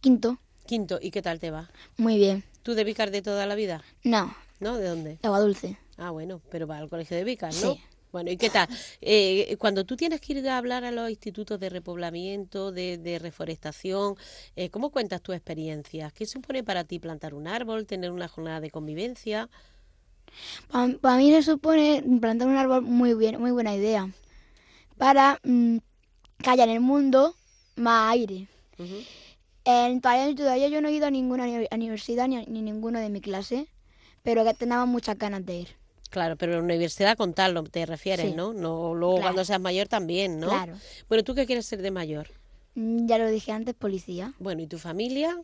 quinto. 0.00 0.40
Quinto, 0.66 0.98
¿y 1.00 1.10
qué 1.12 1.22
tal 1.22 1.38
te 1.38 1.50
va? 1.50 1.70
Muy 1.98 2.16
bien. 2.16 2.42
¿Tú 2.62 2.74
de 2.74 2.82
Vícar 2.82 3.10
de 3.12 3.22
toda 3.22 3.46
la 3.46 3.54
vida? 3.54 3.84
No. 4.02 4.34
¿No? 4.58 4.76
¿De 4.76 4.88
dónde? 4.88 5.10
De 5.22 5.28
Agua 5.28 5.40
Dulce. 5.40 5.78
Ah, 5.98 6.10
bueno, 6.10 6.40
pero 6.50 6.66
va 6.66 6.78
al 6.78 6.88
colegio 6.88 7.16
de 7.16 7.22
Vícar, 7.22 7.52
¿no? 7.54 7.74
Sí. 7.74 7.80
Bueno, 8.14 8.30
¿y 8.30 8.36
qué 8.36 8.48
tal? 8.48 8.68
Eh, 9.00 9.56
cuando 9.58 9.84
tú 9.84 9.96
tienes 9.96 10.20
que 10.20 10.34
ir 10.34 10.48
a 10.48 10.56
hablar 10.56 10.84
a 10.84 10.92
los 10.92 11.10
institutos 11.10 11.58
de 11.58 11.68
repoblamiento, 11.68 12.70
de, 12.70 13.18
reforestación, 13.20 14.14
eh, 14.54 14.70
¿cómo 14.70 14.90
cuentas 14.90 15.20
tu 15.20 15.32
experiencia? 15.32 16.12
¿Qué 16.14 16.24
supone 16.24 16.62
para 16.62 16.84
ti 16.84 17.00
plantar 17.00 17.34
un 17.34 17.48
árbol, 17.48 17.86
tener 17.86 18.12
una 18.12 18.28
jornada 18.28 18.60
de 18.60 18.70
convivencia? 18.70 19.48
Para, 20.70 21.16
mí 21.16 21.32
me 21.32 21.42
supone 21.42 22.04
plantar 22.20 22.46
un 22.46 22.56
árbol 22.56 22.82
muy 22.82 23.14
bien, 23.14 23.40
muy 23.40 23.50
buena 23.50 23.74
idea, 23.74 24.08
para 24.96 25.40
que 25.42 26.50
haya 26.50 26.62
en 26.62 26.70
el 26.70 26.80
mundo 26.80 27.34
más 27.74 28.12
aire. 28.12 28.46
En, 29.64 30.00
todavía, 30.00 30.32
todavía 30.36 30.68
yo 30.68 30.80
no 30.80 30.86
he 30.86 30.92
ido 30.92 31.06
a 31.08 31.10
ninguna 31.10 31.46
uni- 31.46 31.66
universidad 31.72 32.28
ni, 32.28 32.46
ni 32.46 32.62
ninguno 32.62 33.00
de 33.00 33.08
mi 33.08 33.20
clase, 33.20 33.66
pero 34.22 34.44
que 34.44 34.54
tenemos 34.54 34.86
muchas 34.86 35.18
ganas 35.18 35.44
de 35.44 35.56
ir. 35.62 35.83
Claro, 36.14 36.36
pero 36.36 36.52
en 36.52 36.58
la 36.58 36.64
universidad 36.64 37.16
con 37.16 37.34
tal 37.34 37.60
te 37.72 37.84
refieres, 37.86 38.26
Sí. 38.30 38.36
¿no? 38.36 38.52
No, 38.52 38.94
luego 38.94 39.14
Claro. 39.16 39.22
cuando 39.26 39.44
seas 39.44 39.60
mayor 39.60 39.88
también, 39.88 40.38
¿no? 40.38 40.46
Claro. 40.46 40.74
Bueno, 41.08 41.24
¿tú 41.24 41.34
qué 41.34 41.44
quieres 41.44 41.66
ser 41.66 41.82
de 41.82 41.90
mayor? 41.90 42.28
Mm, 42.76 43.08
Ya 43.08 43.18
lo 43.18 43.28
dije 43.28 43.50
antes, 43.50 43.74
policía. 43.74 44.32
Bueno, 44.38 44.62
¿y 44.62 44.68
tu 44.68 44.78
familia? 44.78 45.36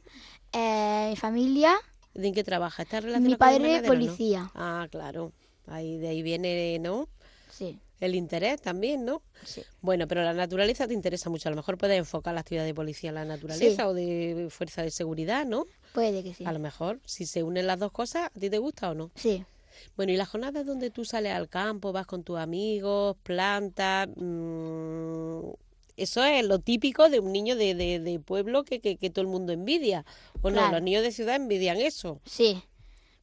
Eh, 0.53 1.09
mi 1.11 1.17
familia, 1.17 1.75
¿De 2.15 2.31
qué 2.33 2.45
trabaja? 2.45 2.85
¿Estás 2.85 3.03
relacionado 3.03 3.31
mi 3.31 3.37
con 3.37 3.39
padre 3.39 3.81
no? 3.83 3.87
policía. 3.89 4.50
Ah, 4.55 4.87
claro. 4.93 5.33
Ahí, 5.67 5.97
de 5.99 6.07
ahí 6.09 6.23
viene, 6.23 6.79
¿no? 6.79 7.09
Sí. 7.50 7.79
El 8.00 8.15
interés 8.15 8.61
también, 8.62 9.05
¿no? 9.05 9.23
Sí. 9.45 9.62
Bueno, 9.81 10.07
pero 10.09 10.23
la 10.23 10.33
naturaleza 10.33 10.87
te 10.89 10.95
interesa 10.95 11.31
mucho. 11.31 11.49
A 11.49 11.53
lo 11.53 11.57
mejor 11.57 11.79
puedes 11.79 11.99
enfocar 11.99 12.33
la 12.35 12.41
actividad 12.43 12.65
de 12.65 12.75
policía 12.75 13.09
en 13.11 13.15
la 13.17 13.25
naturaleza 13.25 13.83
Sí. 13.83 13.89
o 13.89 13.93
de 13.93 14.47
fuerza 14.50 14.83
de 14.83 14.91
seguridad, 14.93 15.45
¿no? 15.47 15.67
Puede 15.93 16.23
que 16.23 16.33
sí. 16.33 16.45
A 16.45 16.53
lo 16.53 16.61
mejor, 16.61 17.00
si 17.05 17.27
se 17.27 17.43
unen 17.43 17.67
las 17.67 17.79
dos 17.81 17.91
cosas, 17.93 18.31
¿a 18.35 18.39
ti 18.39 18.49
te 18.50 18.59
gusta 18.59 18.91
o 18.91 18.95
no? 18.95 19.11
Sí. 19.17 19.45
Bueno, 19.97 20.13
¿y 20.13 20.17
las 20.17 20.29
jornadas 20.29 20.67
donde 20.67 20.91
tú 20.91 21.05
sales 21.05 21.33
al 21.33 21.49
campo, 21.49 21.93
vas 21.93 22.07
con 22.07 22.23
tus 22.25 22.39
amigos, 22.39 23.17
plantas? 23.23 24.09
mm, 24.17 25.51
eso 25.97 26.25
es 26.25 26.45
lo 26.47 26.59
típico 26.61 27.09
de 27.11 27.21
un 27.21 27.33
niño 27.33 27.57
de, 27.57 27.75
de- 27.75 28.01
de 28.01 28.21
pueblo 28.21 28.65
que, 28.65 28.81
que, 28.81 28.97
que 28.97 29.11
todo 29.11 29.23
el 29.23 29.29
mundo 29.31 29.53
envidia. 29.53 30.05
¿O 30.43 30.51
no? 30.51 30.67
Los 30.69 30.83
niños 30.83 31.03
de 31.03 31.13
ciudad 31.13 31.37
envidian 31.37 31.79
eso. 31.79 32.21
Sí, 32.25 32.63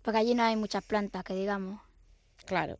porque 0.04 0.20
allí 0.20 0.36
no 0.36 0.44
hay 0.44 0.56
muchas 0.58 0.84
plantas, 0.86 1.24
que 1.24 1.34
digamos. 1.36 1.82
Claro. 2.46 2.80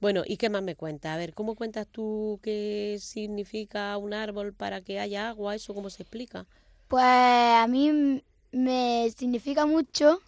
Bueno, 0.00 0.22
¿y 0.26 0.36
qué 0.38 0.50
más 0.50 0.62
me 0.62 0.76
cuentas? 0.76 1.12
A 1.14 1.18
ver, 1.18 1.34
¿cómo 1.34 1.56
cuentas 1.56 1.88
tú 1.88 2.40
qué 2.42 2.98
significa 3.00 3.96
un 3.98 4.14
árbol 4.14 4.54
para 4.54 4.82
que 4.82 5.00
haya 5.00 5.28
agua? 5.30 5.54
¿Eso 5.56 5.74
cómo 5.74 5.90
se 5.90 6.02
explica? 6.04 6.46
Pues 6.88 7.04
a 7.04 7.66
mí 7.68 8.22
me 8.52 9.10
significa 9.16 9.66
mucho 9.66 10.20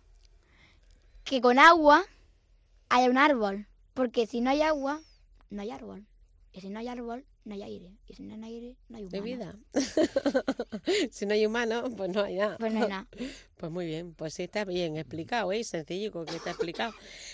que 1.24 1.40
con 1.40 1.58
agua 1.58 2.04
haya 2.88 3.10
un 3.10 3.18
árbol, 3.18 3.66
porque 3.94 4.26
si 4.26 4.40
no 4.40 4.50
hay 4.50 4.62
agua, 4.62 5.00
no 5.50 5.62
hay 5.62 5.70
árbol. 5.70 6.06
Y 6.52 6.60
si 6.62 6.70
no 6.70 6.78
hay 6.78 6.88
árbol, 6.88 7.26
no 7.44 7.54
hay 7.54 7.62
aire. 7.62 7.92
Y 8.08 8.14
si 8.14 8.22
no 8.22 8.34
hay 8.34 8.42
aire, 8.54 8.76
no 8.88 8.96
hay 8.96 9.08
De 9.08 9.20
humano. 9.20 9.24
vida. 9.24 9.58
si 11.10 11.26
no 11.26 11.34
hay 11.34 11.44
humano, 11.44 11.84
pues 11.94 12.10
no 12.10 12.22
hay 12.22 12.36
nada. 12.36 12.56
Pues 12.58 12.72
no 12.72 12.82
hay 12.82 12.88
nada. 12.88 13.06
Pues 13.56 13.72
muy 13.72 13.86
bien, 13.86 14.12
pues 14.12 14.34
sí 14.34 14.42
está 14.42 14.66
bien 14.66 14.98
explicado, 14.98 15.50
¿eh? 15.50 15.64
Sencillo, 15.64 16.12
que 16.26 16.36
está 16.36 16.50
explicado. 16.50 16.92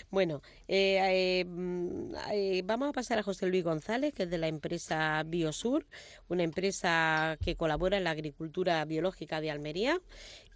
Bueno, 0.09 0.41
eh, 0.69 1.01
eh, 1.41 1.45
mm, 1.45 2.15
eh, 2.31 2.63
vamos 2.65 2.91
a 2.91 2.93
pasar 2.93 3.19
a 3.19 3.25
José 3.25 3.47
Luis 3.47 3.65
González, 3.65 4.15
que 4.15 4.23
es 4.23 4.31
de 4.31 4.39
la 4.39 4.47
empresa 4.47 5.21
Biosur, 5.27 5.85
una 6.29 6.45
empresa 6.45 7.37
que 7.45 7.57
colabora 7.57 7.97
en 7.97 8.05
la 8.05 8.11
agricultura 8.11 8.85
biológica 8.85 9.41
de 9.41 9.51
Almería 9.51 10.01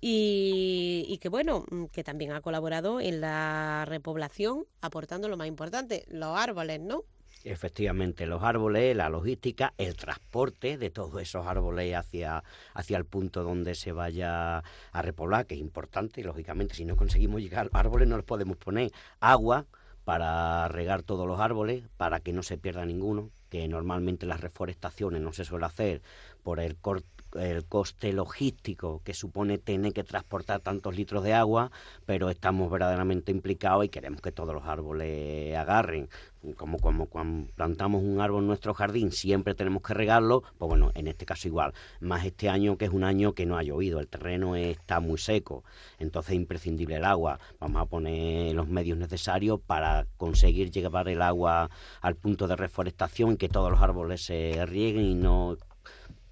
y, 0.01 1.05
y 1.09 1.19
que, 1.19 1.29
bueno, 1.29 1.65
mm, 1.71 1.87
que 1.87 2.05
también 2.05 2.33
ha 2.33 2.41
colaborado 2.41 3.01
en 3.01 3.21
la 3.21 3.85
repoblación, 3.87 4.67
aportando 4.81 5.29
lo 5.29 5.37
más 5.37 5.49
importante, 5.49 6.05
los 6.09 6.37
árboles, 6.39 6.81
¿no? 6.81 7.05
Efectivamente, 7.45 8.27
los 8.27 8.43
árboles, 8.43 8.97
la 8.97 9.09
logística, 9.09 9.73
el 9.79 9.95
transporte 9.97 10.79
de 10.79 10.91
todos 10.91 11.23
esos 11.23 11.47
árboles 11.47 11.95
hacia, 11.95 12.43
hacia 12.75 12.97
el 12.99 13.05
punto 13.05 13.45
donde 13.45 13.77
se 13.77 13.93
vaya 13.93 14.59
a 14.59 15.03
repoblar, 15.03 15.47
que 15.47 15.55
es 15.55 15.61
importante, 15.61 16.25
lógicamente, 16.25 16.75
si 16.75 16.85
no 16.85 16.97
conseguimos 16.97 17.41
llegar 17.41 17.61
a 17.61 17.65
los 17.67 17.75
árboles 17.75 18.09
no 18.09 18.17
les 18.17 18.25
podemos 18.27 18.57
poner 18.57 18.91
agua 19.21 19.67
para 20.05 20.67
regar 20.69 21.03
todos 21.03 21.27
los 21.27 21.39
árboles, 21.39 21.85
para 21.97 22.19
que 22.21 22.33
no 22.33 22.43
se 22.43 22.59
pierda 22.59 22.85
ninguno, 22.85 23.31
que 23.49 23.69
normalmente 23.69 24.27
las 24.27 24.41
reforestaciones 24.41 25.21
no 25.23 25.33
se 25.33 25.45
suele 25.45 25.67
hacer 25.67 26.03
por 26.43 26.59
el 26.59 26.77
cor- 26.77 27.05
el 27.39 27.65
coste 27.65 28.13
logístico 28.13 29.01
que 29.05 29.15
supone 29.15 29.59
tener 29.59 29.93
que 29.93 30.05
transportar 30.05 30.61
tantos 30.61 30.97
litros 30.97 31.23
de 31.25 31.35
agua, 31.35 31.71
pero 32.05 32.31
estamos 32.31 32.71
verdaderamente 32.71 33.33
implicados 33.33 33.85
y 33.85 33.89
queremos 33.89 34.21
que 34.21 34.33
todos 34.33 34.55
los 34.55 34.65
árboles 34.65 35.57
agarren. 35.57 36.09
Como, 36.57 36.79
como 36.79 37.07
cuando 37.07 37.51
plantamos 37.57 38.05
un 38.05 38.21
árbol 38.21 38.43
en 38.43 38.47
nuestro 38.47 38.73
jardín, 38.73 39.11
siempre 39.11 39.55
tenemos 39.55 39.83
que 39.83 39.95
regarlo, 39.95 40.45
pues 40.59 40.69
bueno, 40.69 40.93
en 40.95 41.09
este 41.09 41.27
caso 41.27 41.49
igual. 41.49 41.75
Más 42.01 42.25
este 42.25 42.49
año 42.49 42.77
que 42.79 42.85
es 42.85 42.93
un 42.93 43.03
año 43.03 43.33
que 43.33 43.47
no 43.47 43.59
ha 43.59 43.65
llovido, 43.65 43.99
el 43.99 44.07
terreno 44.07 44.55
está 44.55 45.01
muy 45.01 45.19
seco, 45.19 45.65
entonces 45.99 46.33
es 46.33 46.37
imprescindible 46.37 46.97
el 46.97 47.05
agua. 47.05 47.41
Vamos 47.59 47.83
a 47.83 47.87
poner 47.87 48.55
los 48.55 48.69
medios 48.69 48.97
necesarios 48.97 49.61
para 49.61 50.07
conseguir 50.17 50.71
llevar 50.71 51.09
el 51.09 51.21
agua 51.21 51.69
al 52.01 52.15
punto 52.15 52.47
de 52.47 52.57
reforestación 52.57 53.33
y 53.33 53.37
que 53.37 53.49
todos 53.49 53.71
los 53.71 53.81
árboles 53.81 54.25
se 54.25 54.65
rieguen 54.67 55.05
y 55.05 55.15
no 55.15 55.57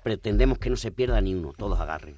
pretendemos 0.05 0.59
que 0.59 0.71
no 0.71 0.77
se 0.77 0.93
pierda 0.93 1.21
ni 1.21 1.35
uno, 1.35 1.53
todos 1.57 1.81
agarren. 1.81 2.17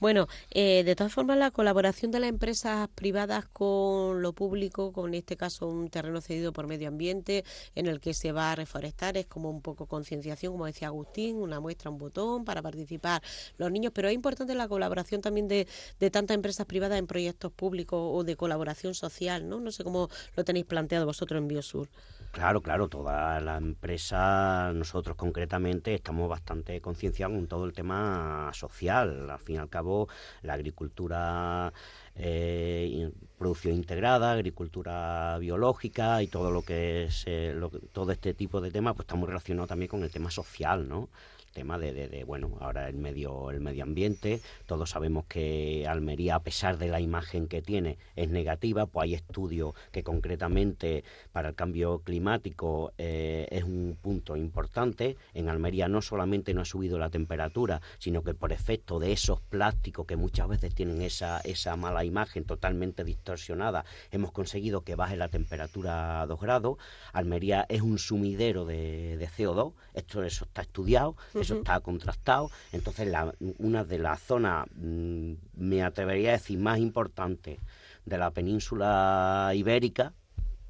Bueno, 0.00 0.28
eh, 0.50 0.82
de 0.84 0.96
todas 0.96 1.12
formas, 1.12 1.36
la 1.36 1.50
colaboración 1.50 2.10
de 2.10 2.20
las 2.20 2.30
empresas 2.30 2.88
privadas 2.94 3.44
con 3.52 4.22
lo 4.22 4.32
público, 4.32 4.92
con 4.92 5.08
en 5.08 5.16
este 5.16 5.36
caso 5.36 5.68
un 5.68 5.90
terreno 5.90 6.22
cedido 6.22 6.54
por 6.54 6.66
medio 6.66 6.88
ambiente, 6.88 7.44
en 7.74 7.86
el 7.86 8.00
que 8.00 8.14
se 8.14 8.32
va 8.32 8.52
a 8.52 8.54
reforestar, 8.54 9.18
es 9.18 9.26
como 9.26 9.50
un 9.50 9.60
poco 9.60 9.84
concienciación, 9.86 10.52
como 10.52 10.64
decía 10.64 10.88
Agustín, 10.88 11.36
una 11.36 11.60
muestra, 11.60 11.90
un 11.90 11.98
botón 11.98 12.46
para 12.46 12.62
participar 12.62 13.22
los 13.58 13.70
niños, 13.70 13.92
pero 13.94 14.08
es 14.08 14.14
importante 14.14 14.54
la 14.54 14.68
colaboración 14.68 15.20
también 15.20 15.48
de, 15.48 15.68
de 16.00 16.10
tantas 16.10 16.34
empresas 16.34 16.64
privadas 16.64 16.98
en 16.98 17.06
proyectos 17.06 17.52
públicos 17.52 18.00
o 18.00 18.24
de 18.24 18.36
colaboración 18.36 18.94
social, 18.94 19.46
¿no? 19.46 19.60
No 19.60 19.70
sé 19.70 19.84
cómo 19.84 20.08
lo 20.34 20.44
tenéis 20.44 20.64
planteado 20.64 21.04
vosotros 21.04 21.38
en 21.38 21.48
Biosur. 21.48 21.90
Claro, 22.36 22.60
claro, 22.60 22.88
toda 22.88 23.40
la 23.40 23.56
empresa, 23.56 24.70
nosotros 24.74 25.16
concretamente, 25.16 25.94
estamos 25.94 26.28
bastante 26.28 26.82
concienciados 26.82 27.34
con 27.34 27.46
todo 27.48 27.64
el 27.64 27.72
tema 27.72 28.50
social. 28.52 29.30
Al 29.30 29.38
fin 29.38 29.54
y 29.56 29.58
al 29.58 29.70
cabo, 29.70 30.08
la 30.42 30.52
agricultura, 30.52 31.72
eh, 32.14 33.10
producción 33.38 33.74
integrada, 33.74 34.32
agricultura 34.32 35.38
biológica 35.38 36.22
y 36.22 36.26
todo 36.26 36.50
lo 36.50 36.60
que 36.60 37.04
es 37.04 37.24
eh, 37.26 37.58
todo 37.92 38.12
este 38.12 38.34
tipo 38.34 38.60
de 38.60 38.70
temas, 38.70 38.94
pues 38.94 39.04
está 39.06 39.14
muy 39.16 39.28
relacionado 39.28 39.66
también 39.66 39.88
con 39.88 40.02
el 40.02 40.10
tema 40.10 40.30
social, 40.30 40.86
¿no? 40.86 41.08
Tema 41.56 41.78
de, 41.78 42.22
bueno, 42.26 42.58
ahora 42.60 42.86
el 42.86 42.98
medio, 42.98 43.50
el 43.50 43.62
medio 43.62 43.82
ambiente, 43.82 44.42
todos 44.66 44.90
sabemos 44.90 45.24
que 45.24 45.86
Almería, 45.88 46.34
a 46.34 46.42
pesar 46.42 46.76
de 46.76 46.88
la 46.88 47.00
imagen 47.00 47.48
que 47.48 47.62
tiene, 47.62 47.96
es 48.14 48.28
negativa, 48.28 48.84
pues 48.84 49.04
hay 49.04 49.14
estudios 49.14 49.72
que 49.90 50.02
concretamente 50.02 51.02
para 51.32 51.48
el 51.48 51.54
cambio 51.54 52.00
climático 52.00 52.92
eh, 52.98 53.48
es 53.50 53.64
un 53.64 53.96
punto 54.02 54.36
importante. 54.36 55.16
En 55.32 55.48
Almería 55.48 55.88
no 55.88 56.02
solamente 56.02 56.52
no 56.52 56.60
ha 56.60 56.66
subido 56.66 56.98
la 56.98 57.08
temperatura, 57.08 57.80
sino 58.00 58.22
que 58.22 58.34
por 58.34 58.52
efecto 58.52 58.98
de 58.98 59.12
esos 59.12 59.40
plásticos 59.40 60.06
que 60.06 60.16
muchas 60.16 60.48
veces 60.48 60.74
tienen 60.74 61.00
esa, 61.00 61.40
esa 61.40 61.74
mala 61.76 62.04
imagen 62.04 62.44
totalmente 62.44 63.02
distorsionada, 63.02 63.86
hemos 64.10 64.30
conseguido 64.30 64.82
que 64.82 64.94
baje 64.94 65.16
la 65.16 65.28
temperatura 65.28 66.20
a 66.20 66.26
2 66.26 66.38
grados. 66.38 66.76
Almería 67.14 67.64
es 67.70 67.80
un 67.80 67.98
sumidero 67.98 68.66
de, 68.66 69.16
de 69.16 69.26
CO2, 69.26 69.72
esto 69.94 70.22
eso 70.22 70.44
está 70.44 70.60
estudiado, 70.60 71.16
eso 71.46 71.58
está 71.58 71.80
contrastado. 71.80 72.50
Entonces, 72.72 73.08
la- 73.08 73.34
una 73.58 73.84
de 73.84 73.98
las 73.98 74.20
zonas, 74.20 74.66
mm, 74.74 75.32
me 75.56 75.82
atrevería 75.82 76.30
a 76.30 76.32
decir, 76.32 76.58
más 76.58 76.78
importantes 76.78 77.58
de 78.04 78.18
la 78.18 78.30
península 78.30 79.52
ibérica, 79.54 80.12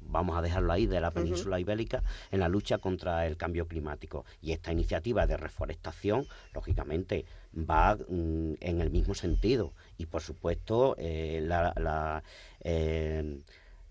vamos 0.09 0.37
a 0.37 0.41
dejarlo 0.41 0.71
ahí, 0.71 0.85
de 0.85 1.01
la 1.01 1.11
península 1.11 1.59
ibérica, 1.59 2.01
en 2.31 2.39
la 2.39 2.47
lucha 2.47 2.77
contra 2.77 3.27
el 3.27 3.35
cambio 3.35 3.67
climático. 3.67 4.23
Y 4.41 4.53
esta 4.53 4.71
iniciativa 4.71 5.27
de 5.27 5.35
reforestación, 5.35 6.25
lógicamente, 6.53 7.25
va 7.53 7.95
mm, 7.95 8.53
en 8.61 8.81
el 8.81 8.89
mismo 8.89 9.13
sentido. 9.15 9.73
Y, 9.97 10.05
por 10.05 10.21
supuesto, 10.21 10.95
eh, 10.97 11.41
la... 11.43 11.73
la, 11.75 12.23
eh, 12.61 13.39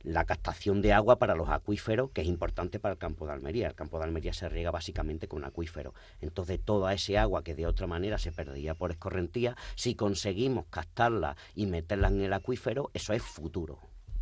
la 0.07 0.25
captación 0.25 0.81
de 0.83 0.93
agua 0.93 1.19
para 1.19 1.35
los 1.35 1.49
acuíferos, 1.49 2.11
que 2.13 2.21
es 2.21 2.29
importante 2.29 2.79
para 2.79 2.93
el 2.93 2.99
campo 2.99 3.27
de 3.27 3.33
Almería. 3.33 3.67
El 3.67 3.75
campo 3.75 3.99
de 3.99 4.05
Almería 4.05 4.33
se 4.33 4.49
riega 4.49 4.71
básicamente 4.71 5.27
con 5.27 5.45
acuíferos. 5.45 5.95
Entonces, 6.21 6.61
toda 6.65 6.95
ese 6.95 7.19
agua 7.19 7.43
que 7.43 7.57
de 7.57 7.67
otra 7.67 7.89
manera 7.89 8.17
se 8.17 8.31
perdería 8.31 8.75
por 8.75 8.93
escorrentía, 8.93 9.57
si 9.75 9.97
conseguimos 9.97 10.67
captarla 10.71 11.37
y 11.57 11.67
meterla 11.67 12.07
en 12.09 12.21
el 12.23 12.33
acuífero, 12.33 12.91
eso 12.95 13.13
es 13.13 13.23
futuro. 13.23 13.81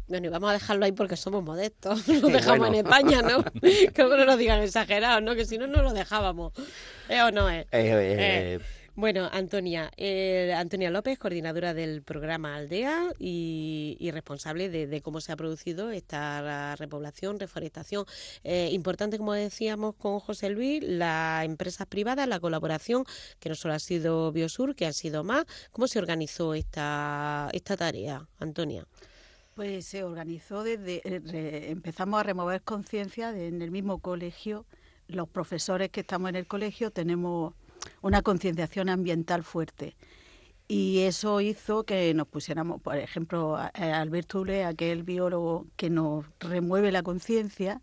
Bueno, 0.08 0.26
y 0.26 0.30
vamos 0.30 0.50
a 0.50 0.52
dejarlo 0.54 0.86
ahí 0.86 0.92
porque 0.92 1.16
somos 1.16 1.42
modestos. 1.44 2.08
Lo 2.22 2.28
dejamos 2.28 2.58
Bueno. 2.60 2.78
en 2.78 2.86
España, 2.86 3.20
¿no? 3.22 3.44
que 3.60 4.02
no 4.04 4.24
nos 4.24 4.38
digan 4.38 4.62
exagerados, 4.62 5.22
¿no? 5.22 5.34
Que 5.34 5.44
si 5.44 5.58
no, 5.58 5.66
no 5.66 5.82
lo 5.82 5.92
dejábamos. 5.92 6.52
¿Eh 7.10 7.20
o 7.22 7.30
no 7.30 7.48
es? 7.50 7.64
Eh, 7.66 7.68
eh, 7.72 8.16
Eh, 8.18 8.60
Bueno, 8.96 9.28
Antonia, 9.32 9.90
eh, 9.96 10.54
Antonia 10.56 10.88
López, 10.88 11.18
coordinadora 11.18 11.74
del 11.74 12.02
programa 12.02 12.54
Aldea 12.54 13.12
y, 13.18 14.08
responsable 14.12 14.68
de, 14.68 15.02
cómo 15.02 15.20
se 15.20 15.32
ha 15.32 15.36
producido 15.36 15.90
esta 15.90 16.76
repoblación, 16.76 17.40
reforestación. 17.40 18.04
Eh, 18.44 18.68
importante, 18.70 19.18
como 19.18 19.32
decíamos 19.32 19.96
con 19.96 20.20
José 20.20 20.48
Luis, 20.50 20.80
las 20.84 21.44
empresas 21.44 21.88
privadas, 21.88 22.28
la 22.28 22.38
colaboración, 22.38 23.04
que 23.40 23.48
no 23.48 23.56
solo 23.56 23.74
ha 23.74 23.80
sido 23.80 24.30
Biosur, 24.30 24.76
que 24.76 24.86
han 24.86 24.94
sido 24.94 25.24
más. 25.24 25.44
¿Cómo 25.72 25.88
se 25.88 25.98
organizó 25.98 26.54
esta, 26.54 27.48
esta 27.52 27.76
tarea, 27.76 28.28
Antonia? 28.38 28.86
Pues 29.56 29.86
se 29.86 30.04
organizó 30.04 30.62
desde, 30.62 31.02
eh, 31.04 31.70
empezamos 31.70 32.20
a 32.20 32.22
remover 32.22 32.62
conciencia 32.62 33.36
en 33.36 33.60
el 33.60 33.72
mismo 33.72 33.98
colegio. 33.98 34.66
Los 35.08 35.28
profesores 35.28 35.90
que 35.90 36.00
estamos 36.02 36.28
en 36.28 36.36
el 36.36 36.46
colegio 36.46 36.92
tenemos 36.92 37.54
una 38.02 38.22
concienciación 38.22 38.88
ambiental 38.88 39.44
fuerte. 39.44 39.96
y 40.68 41.00
eso 41.00 41.40
hizo 41.42 41.84
que 41.84 42.14
nos 42.14 42.26
pusiéramos, 42.28 42.80
por 42.80 42.96
ejemplo, 42.96 43.56
Alberto 43.74 44.40
Ule, 44.40 44.64
aquel 44.64 45.02
biólogo 45.02 45.66
que 45.76 45.90
nos 45.90 46.24
remueve 46.40 46.90
la 46.92 47.02
conciencia, 47.02 47.82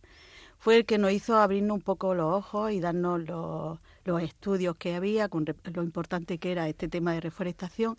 fue 0.58 0.78
el 0.78 0.86
que 0.86 0.98
nos 0.98 1.12
hizo 1.12 1.38
abrirnos 1.38 1.76
un 1.78 1.82
poco 1.82 2.14
los 2.16 2.34
ojos 2.34 2.72
y 2.72 2.80
darnos 2.80 3.22
los, 3.28 3.80
los 4.06 4.22
estudios 4.22 4.76
que 4.78 4.96
había, 4.96 5.28
con 5.30 5.46
lo 5.74 5.84
importante 5.84 6.38
que 6.38 6.52
era 6.52 6.70
este 6.70 6.88
tema 6.88 7.14
de 7.14 7.22
reforestación 7.22 7.98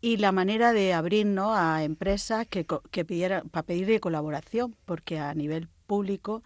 y 0.00 0.18
la 0.18 0.32
manera 0.32 0.72
de 0.72 0.92
abrirnos 0.92 1.56
a 1.56 1.82
empresas 1.84 2.46
que, 2.46 2.66
que 2.90 3.04
pidieran, 3.04 3.48
para 3.48 3.64
pedirle 3.64 4.00
colaboración, 4.00 4.76
porque 4.84 5.18
a 5.18 5.34
nivel 5.34 5.68
público 5.86 6.42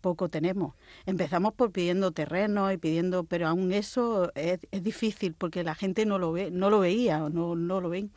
poco 0.00 0.28
tenemos. 0.28 0.74
Empezamos 1.06 1.54
por 1.54 1.72
pidiendo 1.72 2.12
terrenos 2.12 2.72
y 2.72 2.76
pidiendo, 2.76 3.24
pero 3.24 3.46
aún 3.48 3.72
eso 3.72 4.32
es, 4.34 4.60
difícil 4.70 5.34
porque 5.34 5.64
la 5.64 5.74
gente 5.74 6.06
no 6.06 6.18
lo 6.18 6.32
ve, 6.32 6.50
no 6.50 6.70
lo 6.70 6.80
veía, 6.80 7.18
no, 7.30 7.54
no 7.54 7.80
lo 7.80 7.88
ven. 7.88 8.10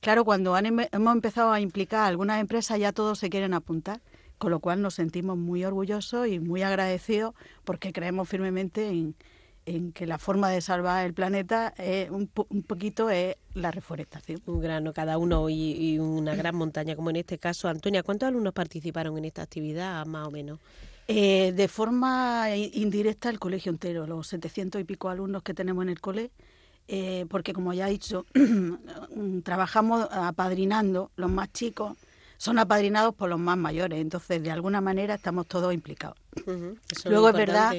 Claro, 0.00 0.24
cuando 0.24 0.56
hemos 0.56 1.12
empezado 1.14 1.50
a 1.50 1.60
implicar 1.60 2.06
algunas 2.06 2.40
empresas 2.40 2.78
ya 2.78 2.92
todos 2.92 3.18
se 3.18 3.30
quieren 3.30 3.52
apuntar, 3.52 4.00
con 4.38 4.50
lo 4.52 4.60
cual 4.60 4.80
nos 4.80 4.94
sentimos 4.94 5.36
muy 5.36 5.64
orgullosos 5.64 6.28
y 6.28 6.38
muy 6.38 6.62
agradecidos 6.62 7.34
porque 7.64 7.92
creemos 7.92 8.28
firmemente 8.28 8.88
en, 8.88 9.16
en 9.68 9.92
que 9.92 10.06
la 10.06 10.18
forma 10.18 10.50
de 10.50 10.60
salvar 10.60 11.04
el 11.04 11.14
planeta 11.14 11.74
es 11.76 12.10
un, 12.10 12.30
un, 12.48 12.62
poquito 12.62 13.10
es 13.10 13.36
la 13.54 13.70
reforestación. 13.70 14.40
Un 14.46 14.60
grano 14.60 14.92
cada 14.92 15.18
uno 15.18 15.48
y, 15.50 15.72
y, 15.72 15.98
una 15.98 16.34
gran 16.34 16.56
montaña, 16.56 16.96
como 16.96 17.10
en 17.10 17.16
este 17.16 17.38
caso. 17.38 17.68
Antonia, 17.68 18.02
¿cuántos 18.02 18.28
alumnos 18.28 18.52
participaron 18.52 19.18
en 19.18 19.24
esta 19.26 19.42
actividad, 19.42 20.06
más 20.06 20.26
o 20.26 20.30
menos? 20.30 20.58
Eh, 21.10 21.52
de 21.56 21.68
forma 21.68 22.54
indirecta 22.54 23.30
el 23.30 23.38
colegio 23.38 23.72
entero, 23.72 24.06
los 24.06 24.26
700 24.26 24.78
y 24.82 24.84
pico 24.84 25.08
alumnos 25.08 25.42
que 25.42 25.54
tenemos 25.54 25.82
en 25.82 25.88
el 25.88 26.00
cole, 26.02 26.30
eh, 26.86 27.24
porque 27.30 27.54
como 27.54 27.72
ya 27.72 27.88
he 27.88 27.92
dicho, 27.92 28.26
trabajamos 29.42 30.06
apadrinando 30.10 31.10
los 31.16 31.30
más 31.30 31.50
chicos, 31.50 31.96
son 32.36 32.58
apadrinados 32.58 33.14
por 33.14 33.30
los 33.30 33.40
más 33.40 33.56
mayores, 33.56 34.00
entonces 34.00 34.42
de 34.42 34.50
alguna 34.50 34.82
manera 34.82 35.14
estamos 35.14 35.46
todos 35.46 35.72
implicados. 35.72 36.18
Luego 37.06 37.30
es 37.30 37.34
verdad, 37.34 37.74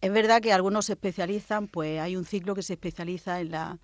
es 0.00 0.12
verdad 0.12 0.40
que 0.40 0.52
algunos 0.52 0.86
se 0.86 0.92
especializan, 0.92 1.66
pues 1.66 2.00
hay 2.00 2.16
un 2.16 2.24
ciclo 2.24 2.54
que 2.54 2.62
se 2.62 2.74
especializa 2.74 3.40
en 3.40 3.50
la 3.50 3.78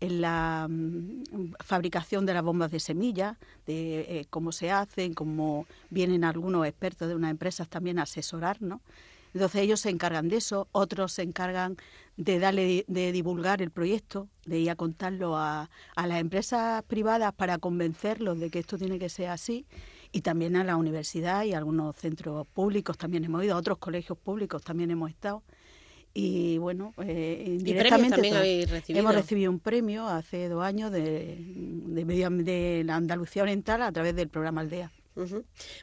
en 0.00 0.20
la 0.20 0.66
mm, 0.68 1.54
fabricación 1.64 2.24
de 2.26 2.34
las 2.34 2.42
bombas 2.42 2.70
de 2.70 2.80
semillas, 2.80 3.36
de 3.66 4.20
eh, 4.20 4.26
cómo 4.30 4.52
se 4.52 4.70
hacen, 4.70 5.14
cómo 5.14 5.66
vienen 5.90 6.24
algunos 6.24 6.66
expertos 6.66 7.08
de 7.08 7.14
unas 7.14 7.30
empresas 7.30 7.68
también 7.68 7.98
a 7.98 8.02
asesorar, 8.02 8.62
¿no? 8.62 8.80
Entonces 9.34 9.60
ellos 9.60 9.80
se 9.80 9.90
encargan 9.90 10.28
de 10.28 10.36
eso, 10.36 10.68
otros 10.72 11.12
se 11.12 11.22
encargan 11.22 11.76
de 12.16 12.38
darle 12.38 12.84
de 12.88 13.12
divulgar 13.12 13.60
el 13.60 13.70
proyecto, 13.70 14.28
de 14.46 14.58
ir 14.60 14.70
a 14.70 14.76
contarlo 14.76 15.36
a, 15.36 15.68
a 15.96 16.06
las 16.06 16.20
empresas 16.20 16.82
privadas 16.84 17.32
para 17.34 17.58
convencerlos 17.58 18.40
de 18.40 18.50
que 18.50 18.58
esto 18.60 18.78
tiene 18.78 18.98
que 18.98 19.08
ser 19.08 19.28
así 19.28 19.66
y 20.12 20.22
también 20.22 20.56
a 20.56 20.64
la 20.64 20.76
universidad 20.76 21.44
y 21.44 21.52
a 21.52 21.58
algunos 21.58 21.96
centros 21.96 22.46
públicos 22.48 22.96
también 22.96 23.24
hemos 23.24 23.44
ido, 23.44 23.54
a 23.54 23.58
otros 23.58 23.78
colegios 23.78 24.16
públicos 24.16 24.62
también 24.62 24.90
hemos 24.90 25.10
estado 25.10 25.42
y 26.14 26.58
bueno, 26.58 26.94
eh, 27.02 27.58
habéis 28.34 28.70
recibido? 28.70 29.00
hemos 29.00 29.14
recibido 29.14 29.50
un 29.50 29.60
premio 29.60 30.06
hace 30.08 30.48
dos 30.48 30.64
años 30.64 30.90
de, 30.90 31.36
de, 31.38 32.04
de 32.04 32.82
la 32.84 32.96
Andalucía 32.96 33.42
Oriental 33.42 33.82
a 33.82 33.92
través 33.92 34.16
del 34.16 34.28
programa 34.28 34.62
Aldea. 34.62 34.90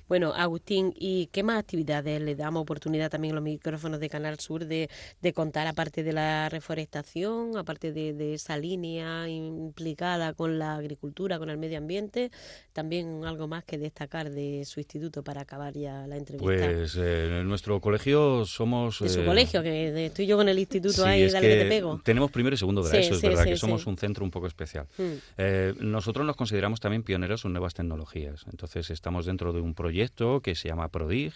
Bueno, 0.08 0.34
Agustín, 0.34 0.94
¿y 0.98 1.28
qué 1.28 1.44
más 1.44 1.60
actividades 1.60 2.22
le 2.22 2.36
damos 2.36 2.62
oportunidad 2.62 3.10
también 3.10 3.34
a 3.34 3.36
los 3.36 3.44
micrófonos 3.44 4.00
de 4.00 4.10
Canal 4.10 4.40
Sur 4.40 4.66
de, 4.66 4.90
contar, 5.34 5.68
aparte 5.68 6.04
de 6.04 6.14
la 6.14 6.50
reforestación, 6.50 7.58
aparte 7.58 7.92
de, 7.92 8.34
esa 8.34 8.58
línea 8.58 9.28
implicada 9.28 10.34
con 10.34 10.60
la 10.60 10.76
agricultura, 10.76 11.38
con 11.40 11.50
el 11.50 11.58
medio 11.58 11.78
ambiente, 11.78 12.32
también 12.74 13.26
algo 13.26 13.48
más 13.48 13.64
que 13.64 13.78
destacar 13.78 14.30
de 14.30 14.64
su 14.66 14.80
instituto 14.80 15.24
para 15.24 15.42
acabar 15.42 15.74
ya 15.74 16.08
la 16.08 16.18
entrevista? 16.18 16.68
Pues 16.68 16.96
eh, 16.98 17.40
en 17.42 17.48
nuestro 17.48 17.80
colegio 17.82 18.46
somos... 18.46 19.00
De 19.00 19.10
su 19.10 19.22
eh, 19.22 19.26
colegio, 19.26 19.62
que 19.62 20.06
estoy 20.06 20.26
yo 20.26 20.38
con 20.38 20.50
el 20.50 20.60
instituto 20.60 21.06
ahí, 21.06 21.30
dale 21.30 21.48
que, 21.48 21.64
te 21.64 21.70
pego. 21.70 22.02
Tenemos 22.04 22.32
primero 22.32 22.54
y 22.54 22.58
segundo 22.58 22.84
de 22.84 23.00
eso, 23.00 23.16
es 23.16 23.22
verdad 23.22 23.44
que 23.44 23.58
somos 23.58 23.86
un 23.86 23.98
centro 23.98 24.24
un 24.24 24.32
poco 24.32 24.48
especial. 24.48 24.88
Hmm. 24.98 25.14
Eh, 25.38 25.74
nosotros 25.80 26.26
nos 26.26 26.36
consideramos 26.36 26.80
también 26.80 27.04
pioneros 27.04 27.46
en 27.46 27.54
nuevas 27.54 27.74
tecnologías, 27.74 28.46
entonces 28.50 28.90
estamos 28.90 29.25
dentro 29.26 29.54
de 29.54 29.62
un 29.62 29.74
proyecto 29.74 30.42
que 30.42 30.56
se 30.56 30.70
llama 30.70 30.90
PRODIG, 30.90 31.34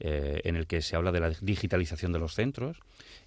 eh, 0.00 0.42
en 0.44 0.54
el 0.54 0.68
que 0.68 0.80
se 0.80 0.94
habla 0.94 1.10
de 1.10 1.18
la 1.18 1.30
digitalización 1.40 2.12
de 2.12 2.20
los 2.20 2.34
centros 2.34 2.78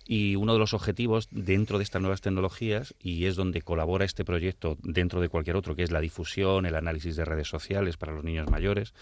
y 0.07 0.37
uno 0.37 0.53
de 0.53 0.59
los 0.59 0.73
objetivos 0.73 1.27
dentro 1.29 1.77
de 1.77 1.83
estas 1.83 2.01
nuevas 2.01 2.21
tecnologías 2.21 2.95
y 3.03 3.25
es 3.25 3.35
donde 3.35 3.61
colabora 3.61 4.05
este 4.05 4.23
proyecto 4.23 4.77
dentro 4.81 5.19
de 5.19 5.27
cualquier 5.27 5.57
otro 5.57 5.75
que 5.75 5.83
es 5.83 5.91
la 5.91 5.99
difusión, 5.99 6.65
el 6.65 6.75
análisis 6.75 7.17
de 7.17 7.25
redes 7.25 7.49
sociales 7.49 7.97
para 7.97 8.13
los 8.13 8.23
niños 8.23 8.49
mayores, 8.49 8.93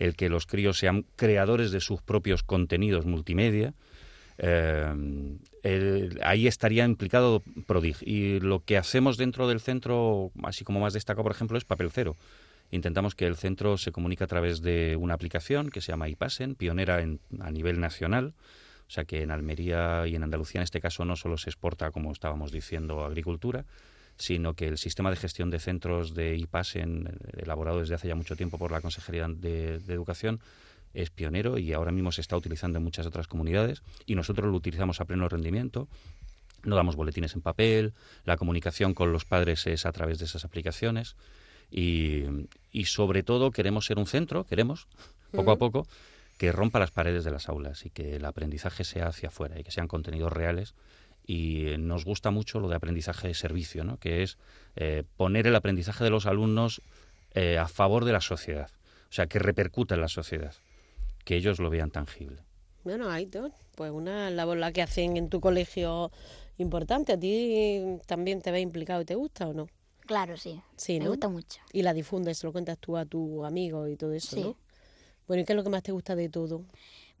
el 0.00 0.16
que 0.16 0.28
los 0.28 0.46
críos 0.46 0.78
sean 0.78 1.06
creadores 1.14 1.70
de 1.70 1.78
sus 1.78 2.02
propios 2.02 2.42
contenidos 2.42 3.06
multimedia. 3.06 3.72
Eh, 4.38 6.10
ahí 6.24 6.48
estaría 6.48 6.84
implicado 6.84 7.44
Prodig 7.68 7.98
y 8.00 8.40
lo 8.40 8.64
que 8.64 8.78
hacemos 8.78 9.16
dentro 9.16 9.46
del 9.46 9.60
centro, 9.60 10.32
así 10.42 10.64
como 10.64 10.80
más 10.80 10.92
destacado 10.92 11.22
por 11.22 11.30
ejemplo, 11.30 11.56
es 11.56 11.64
papel 11.64 11.90
cero 11.92 12.16
Intentamos 12.72 13.14
que 13.14 13.26
el 13.26 13.36
centro 13.36 13.76
se 13.76 13.92
comunique 13.92 14.24
a 14.24 14.26
través 14.26 14.62
de 14.62 14.96
una 14.96 15.12
aplicación 15.12 15.68
que 15.68 15.82
se 15.82 15.92
llama 15.92 16.08
iPassen, 16.08 16.54
pionera 16.54 17.04
a 17.40 17.50
nivel 17.50 17.78
nacional. 17.80 18.32
O 18.88 18.90
sea 18.90 19.04
que 19.04 19.20
en 19.20 19.30
Almería 19.30 20.06
y 20.06 20.16
en 20.16 20.22
Andalucía 20.22 20.60
en 20.60 20.64
este 20.64 20.80
caso 20.80 21.04
no 21.04 21.14
solo 21.14 21.36
se 21.36 21.50
exporta, 21.50 21.90
como 21.90 22.10
estábamos 22.10 22.50
diciendo, 22.50 23.04
agricultura, 23.04 23.66
sino 24.16 24.54
que 24.54 24.68
el 24.68 24.78
sistema 24.78 25.10
de 25.10 25.16
gestión 25.16 25.50
de 25.50 25.58
centros 25.58 26.14
de 26.14 26.34
IPASEN, 26.34 27.18
elaborado 27.36 27.80
desde 27.80 27.94
hace 27.94 28.08
ya 28.08 28.14
mucho 28.14 28.36
tiempo 28.36 28.56
por 28.56 28.72
la 28.72 28.80
Consejería 28.80 29.28
de, 29.28 29.74
Educación, 29.88 30.40
es 30.94 31.10
pionero 31.10 31.58
y 31.58 31.74
ahora 31.74 31.92
mismo 31.92 32.10
se 32.10 32.22
está 32.22 32.38
utilizando 32.38 32.78
en 32.78 32.84
muchas 32.84 33.04
otras 33.04 33.28
comunidades 33.28 33.82
y 34.06 34.14
nosotros 34.14 34.50
lo 34.50 34.56
utilizamos 34.56 34.98
a 35.02 35.04
pleno 35.04 35.28
rendimiento. 35.28 35.88
No 36.64 36.74
damos 36.74 36.96
boletines 36.96 37.34
en 37.34 37.42
papel, 37.42 37.92
la 38.24 38.38
comunicación 38.38 38.94
con 38.94 39.12
los 39.12 39.26
padres 39.26 39.66
es 39.66 39.84
a 39.84 39.92
través 39.92 40.18
de 40.18 40.24
esas 40.24 40.46
aplicaciones 40.46 41.16
y, 41.72 42.84
sobre 42.84 43.22
todo 43.22 43.50
queremos 43.50 43.86
ser 43.86 43.98
un 43.98 44.06
centro, 44.06 44.44
queremos, 44.44 44.86
poco 45.32 45.52
a 45.52 45.56
poco, 45.56 45.86
que 46.38 46.52
rompa 46.52 46.78
las 46.78 46.90
paredes 46.90 47.24
de 47.24 47.30
las 47.30 47.48
aulas 47.48 47.86
y 47.86 47.90
que 47.90 48.16
el 48.16 48.24
aprendizaje 48.24 48.84
sea 48.84 49.06
hacia 49.06 49.28
afuera 49.28 49.58
y 49.58 49.64
que 49.64 49.70
sean 49.70 49.88
contenidos 49.88 50.32
reales. 50.32 50.74
Y 51.26 51.76
nos 51.78 52.04
gusta 52.04 52.30
mucho 52.30 52.60
lo 52.60 52.68
de 52.68 52.76
aprendizaje 52.76 53.28
de 53.28 53.34
servicio, 53.34 53.84
¿no? 53.84 53.96
que 53.98 54.22
es 54.22 54.38
eh, 54.76 55.04
poner 55.16 55.46
el 55.46 55.54
aprendizaje 55.54 56.04
de 56.04 56.10
los 56.10 56.26
alumnos 56.26 56.82
eh, 57.34 57.58
a 57.58 57.68
favor 57.68 58.04
de 58.04 58.12
la 58.12 58.20
sociedad, 58.20 58.70
o 59.08 59.12
sea, 59.12 59.26
que 59.26 59.38
repercuta 59.38 59.94
en 59.94 60.00
la 60.00 60.08
sociedad, 60.08 60.54
que 61.24 61.36
ellos 61.36 61.60
lo 61.60 61.70
vean 61.70 61.90
tangible. 61.90 62.42
Bueno, 62.84 63.08
hay 63.08 63.26
dos, 63.26 63.52
pues 63.76 63.92
una 63.92 64.28
labor 64.30 64.56
la 64.56 64.72
que 64.72 64.82
hacen 64.82 65.16
en 65.16 65.30
tu 65.30 65.40
colegio 65.40 66.10
importante. 66.58 67.12
¿A 67.12 67.20
ti 67.20 67.80
también 68.06 68.42
te 68.42 68.50
ve 68.50 68.60
implicado 68.60 69.00
y 69.02 69.04
te 69.04 69.14
gusta 69.14 69.46
o 69.46 69.54
no? 69.54 69.68
Claro, 70.12 70.36
sí. 70.36 70.60
Sí, 70.76 71.00
Me 71.00 71.08
gusta 71.08 71.30
mucho. 71.30 71.62
Y 71.72 71.80
la 71.80 71.94
difundes, 71.94 72.36
se 72.36 72.46
lo 72.46 72.52
cuentas 72.52 72.76
tú 72.76 72.98
a 72.98 73.06
tu 73.06 73.46
amigo 73.46 73.88
y 73.88 73.96
todo 73.96 74.12
eso, 74.12 74.36
sí. 74.36 74.54
Bueno, 75.26 75.42
¿y 75.42 75.46
qué 75.46 75.54
es 75.54 75.56
lo 75.56 75.64
que 75.64 75.70
más 75.70 75.82
te 75.82 75.90
gusta 75.90 76.14
de 76.14 76.28
todo? 76.28 76.66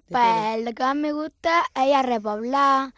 pues 0.08 0.62
lo 0.62 0.74
que 0.74 0.82
más 0.82 0.96
me 0.96 1.12
gusta 1.14 1.62
es 1.74 2.02
repoblar, 2.04 2.92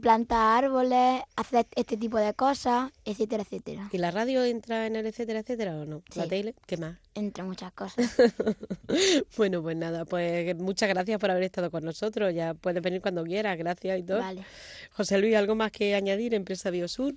plantar 0.00 0.64
árboles, 0.64 1.22
hacer 1.36 1.66
este 1.76 1.98
tipo 1.98 2.16
de 2.16 2.32
cosas, 2.32 2.90
etcétera, 3.04 3.42
etcétera. 3.42 3.90
¿Y 3.92 3.98
la 3.98 4.10
radio 4.10 4.42
entra 4.42 4.86
en 4.86 4.96
el 4.96 5.04
etcétera, 5.04 5.40
etcétera 5.40 5.76
o 5.76 5.84
no? 5.84 6.02
Sí. 6.10 6.20
¿La 6.20 6.26
tele? 6.26 6.54
¿Qué 6.66 6.78
más? 6.78 6.96
Entre 7.14 7.42
muchas 7.42 7.72
cosas. 7.72 8.16
bueno, 9.36 9.60
pues 9.60 9.76
nada, 9.76 10.06
pues 10.06 10.56
muchas 10.56 10.88
gracias 10.88 11.20
por 11.20 11.30
haber 11.30 11.42
estado 11.42 11.70
con 11.70 11.84
nosotros. 11.84 12.32
Ya 12.34 12.54
puedes 12.54 12.82
venir 12.82 13.02
cuando 13.02 13.22
quieras, 13.24 13.58
gracias 13.58 13.98
y 13.98 14.02
todo. 14.02 14.20
Vale. 14.20 14.46
José 14.92 15.18
Luis, 15.18 15.36
¿algo 15.36 15.56
más 15.56 15.72
que 15.72 15.94
añadir, 15.94 16.32
Empresa 16.32 16.70
Biosur? 16.70 17.16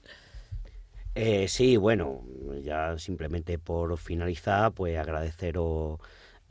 Eh, 1.15 1.47
sí, 1.47 1.77
bueno, 1.77 2.23
ya 2.63 2.97
simplemente 2.97 3.59
por 3.59 3.97
finalizar, 3.99 4.73
pues 4.73 4.97
agradeceros 4.97 5.99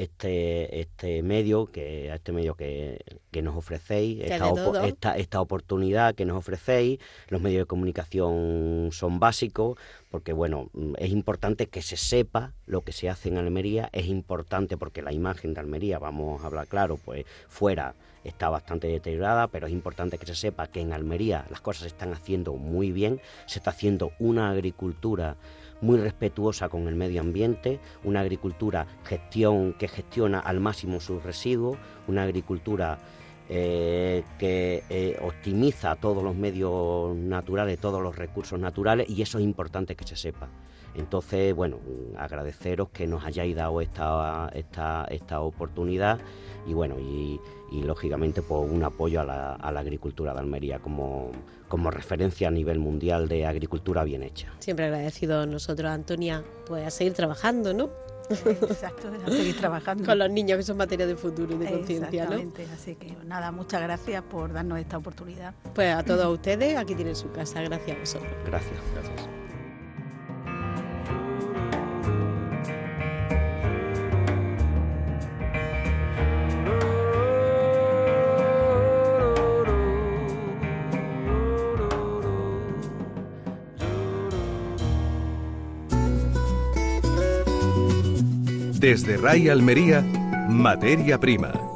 este 0.03 0.81
este 0.81 1.23
medio 1.23 1.67
que 1.67 2.11
a 2.11 2.17
este 2.17 2.33
medio 2.33 2.55
que, 2.55 2.99
que 3.31 3.43
nos 3.43 3.57
ofrecéis 3.57 4.21
esta, 4.23 4.87
esta, 4.87 5.17
esta, 5.17 5.41
oportunidad 5.41 6.15
que 6.15 6.25
nos 6.25 6.37
ofrecéis 6.37 6.99
los 7.29 7.41
medios 7.41 7.62
de 7.62 7.67
comunicación 7.67 8.88
son 8.93 9.19
básicos 9.19 9.79
porque 10.11 10.33
bueno 10.33 10.71
es 10.99 11.11
importante 11.11 11.67
que 11.67 11.83
se 11.83 11.97
sepa 11.97 12.53
lo 12.67 12.83
que 12.83 12.93
se 12.93 13.09
hace 13.09 13.29
en 13.29 13.38
Almería 13.38 13.88
es 13.93 14.07
importante 14.07 14.77
porque 14.77 15.03
la 15.03 15.12
imagen 15.12 15.55
de 15.55 15.61
Almería 15.61 15.99
vamos 15.99 16.43
a 16.43 16.47
hablar 16.47 16.67
claro 16.67 16.97
pues 16.97 17.25
fuera 17.49 17.95
está 18.25 18.49
bastante 18.49 18.87
deteriorada, 18.87 19.49
pero 19.49 19.67
es 19.67 19.73
importante 19.73 20.19
que 20.19 20.27
se 20.27 20.35
sepa 20.35 20.69
que 20.69 20.81
en 20.81 20.93
Almería 20.93 21.47
las 21.51 21.61
cosas 21.61 21.83
se 21.83 21.88
están 21.88 22.12
haciendo 22.12 22.55
muy 22.55 22.93
bien, 22.93 23.21
se 23.47 23.59
está 23.59 23.71
haciendo 23.71 24.12
una 24.19 24.51
agricultura 24.51 25.37
muy 25.83 25.99
respetuosa 25.99 26.71
con 26.71 26.88
el 26.88 26.95
medio 26.95 27.21
ambiente, 27.21 27.79
una 28.05 28.21
agricultura 28.21 28.87
gestión 29.05 29.75
que 29.75 29.88
gestiona 29.88 30.38
al 30.38 30.61
máximo 30.61 31.01
sus 31.01 31.23
residuos, 31.23 31.77
una 32.09 32.23
agricultura 32.23 32.99
eh, 33.55 34.25
que 34.38 34.83
eh, 34.88 35.19
optimiza 35.21 35.95
todos 35.97 36.25
los 36.25 36.35
medios 36.35 37.15
naturales, 37.15 37.79
todos 37.79 38.01
los 38.01 38.17
recursos 38.17 38.59
naturales 38.59 39.11
y 39.11 39.21
eso 39.21 39.37
es 39.37 39.45
importante 39.45 39.95
que 39.95 40.07
se 40.07 40.17
sepa. 40.17 40.49
Entonces, 40.95 41.55
bueno, 41.55 41.77
agradeceros 42.17 42.88
que 42.88 43.07
nos 43.07 43.27
hayáis 43.27 43.55
dado 43.55 43.83
esta, 43.83 44.51
esta, 44.55 45.05
esta 45.11 45.43
oportunidad 45.43 46.19
y 46.67 46.73
bueno, 46.73 46.99
y, 46.99 47.38
lógicamente 47.83 48.41
pues, 48.41 48.71
un 48.71 48.85
apoyo 48.85 49.21
a 49.21 49.25
la, 49.25 49.55
a 49.55 49.71
la 49.71 49.81
agricultura 49.81 50.33
de 50.33 50.41
Almería 50.41 50.79
como, 50.79 51.31
como 51.69 51.91
referencia 51.91 52.49
a 52.49 52.51
nivel 52.51 52.79
mundial 52.79 53.29
de 53.29 53.45
agricultura 53.45 54.03
bien 54.03 54.23
hecha. 54.23 54.49
Siempre 54.61 54.87
agradecido 54.87 55.45
nosotros, 55.45 55.91
Antonia, 55.91 56.43
pues 56.67 56.87
a 56.87 56.91
seguir 56.91 57.12
trabajando, 57.12 57.75
¿no? 57.75 57.91
Exacto, 58.33 59.09
a 59.27 59.31
seguir 59.31 59.57
trabajando. 59.61 60.05
Con 60.05 60.18
los 60.18 60.31
niños 60.31 60.59
que 60.59 60.62
son 60.62 60.77
materia 60.77 61.07
de 61.07 61.16
futuro 61.16 61.55
y 61.55 61.59
de 61.59 61.71
conciencia, 61.71 62.25
¿no? 62.25 62.35
Exactamente, 62.35 62.66
así 62.75 62.95
que 62.95 63.16
nada, 63.27 63.51
muchas 63.53 63.83
gracias 63.83 64.23
por 64.23 64.53
darnos 64.53 64.79
esta 64.79 64.99
oportunidad. 64.99 65.55
Pues 65.75 65.95
a 65.95 66.03
todos 66.03 66.27
ustedes, 66.33 66.77
aquí 66.77 66.95
tienen 66.95 67.16
su 67.16 67.31
casa, 67.33 67.62
gracias 67.62 67.97
a 67.97 68.01
vosotros. 68.01 68.33
Gracias, 68.47 68.81
gracias. 68.95 69.42
Desde 88.83 89.16
RAI 89.16 89.49
Almería, 89.49 90.05
Materia 90.49 91.21
Prima. 91.21 91.72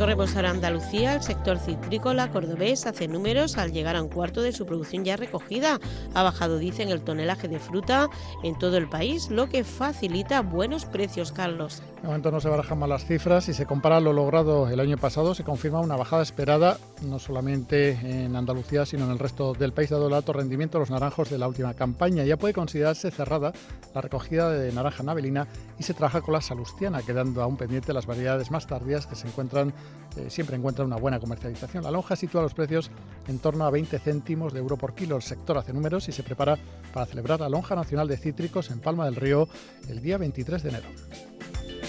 Recorremos 0.00 0.34
ahora 0.34 0.48
Andalucía, 0.48 1.12
el 1.12 1.20
sector 1.20 1.58
citrícola 1.58 2.30
cordobés 2.30 2.86
hace 2.86 3.06
números 3.06 3.58
al 3.58 3.70
llegar 3.70 3.96
a 3.96 4.02
un 4.02 4.08
cuarto 4.08 4.40
de 4.40 4.50
su 4.52 4.64
producción 4.64 5.04
ya 5.04 5.18
recogida. 5.18 5.78
Ha 6.14 6.22
bajado, 6.22 6.56
dicen, 6.56 6.88
el 6.88 7.02
tonelaje 7.02 7.48
de 7.48 7.58
fruta 7.58 8.08
en 8.42 8.56
todo 8.58 8.78
el 8.78 8.88
país, 8.88 9.28
lo 9.28 9.50
que 9.50 9.62
facilita 9.62 10.40
buenos 10.40 10.86
precios, 10.86 11.32
Carlos. 11.32 11.82
De 12.00 12.06
momento 12.06 12.30
no 12.30 12.40
se 12.40 12.48
barajan 12.48 12.78
mal 12.78 12.88
las 12.88 13.04
cifras. 13.04 13.44
Si 13.44 13.52
se 13.52 13.66
compara 13.66 14.00
lo 14.00 14.14
logrado 14.14 14.70
el 14.70 14.80
año 14.80 14.96
pasado, 14.96 15.34
se 15.34 15.44
confirma 15.44 15.80
una 15.80 15.96
bajada 15.96 16.22
esperada 16.22 16.78
no 17.02 17.18
solamente 17.18 17.90
en 17.90 18.36
Andalucía, 18.36 18.86
sino 18.86 19.04
en 19.04 19.10
el 19.10 19.18
resto 19.18 19.52
del 19.52 19.74
país, 19.74 19.90
dado 19.90 20.08
el 20.08 20.14
alto 20.14 20.32
rendimiento 20.32 20.78
de 20.78 20.80
los 20.80 20.90
naranjos 20.90 21.28
de 21.28 21.36
la 21.36 21.46
última 21.46 21.74
campaña. 21.74 22.24
Ya 22.24 22.38
puede 22.38 22.54
considerarse 22.54 23.10
cerrada 23.10 23.52
la 23.94 24.00
recogida 24.00 24.50
de 24.50 24.72
naranja 24.72 25.02
navelina 25.02 25.46
y 25.78 25.82
se 25.82 25.92
trabaja 25.92 26.22
con 26.22 26.32
la 26.32 26.40
salustiana, 26.40 27.02
quedando 27.02 27.42
aún 27.42 27.58
pendiente 27.58 27.92
las 27.92 28.06
variedades 28.06 28.50
más 28.50 28.66
tardías 28.66 29.06
que 29.06 29.14
se 29.14 29.28
encuentran, 29.28 29.74
eh, 30.16 30.28
siempre 30.28 30.56
encuentran 30.56 30.86
una 30.86 30.96
buena 30.96 31.20
comercialización. 31.20 31.84
La 31.84 31.90
lonja 31.90 32.16
sitúa 32.16 32.42
los 32.42 32.54
precios 32.54 32.90
en 33.28 33.38
torno 33.38 33.64
a 33.64 33.70
20 33.70 33.98
céntimos 33.98 34.52
de 34.52 34.58
euro 34.58 34.76
por 34.76 34.94
kilo. 34.94 35.16
El 35.16 35.22
sector 35.22 35.56
hace 35.58 35.72
números 35.72 36.08
y 36.08 36.12
se 36.12 36.22
prepara 36.22 36.58
para 36.92 37.06
celebrar 37.06 37.40
la 37.40 37.48
lonja 37.48 37.74
nacional 37.74 38.08
de 38.08 38.16
cítricos 38.16 38.70
en 38.70 38.80
Palma 38.80 39.04
del 39.04 39.16
Río 39.16 39.48
el 39.88 40.02
día 40.02 40.18
23 40.18 40.62
de 40.62 40.68
enero. 40.68 40.88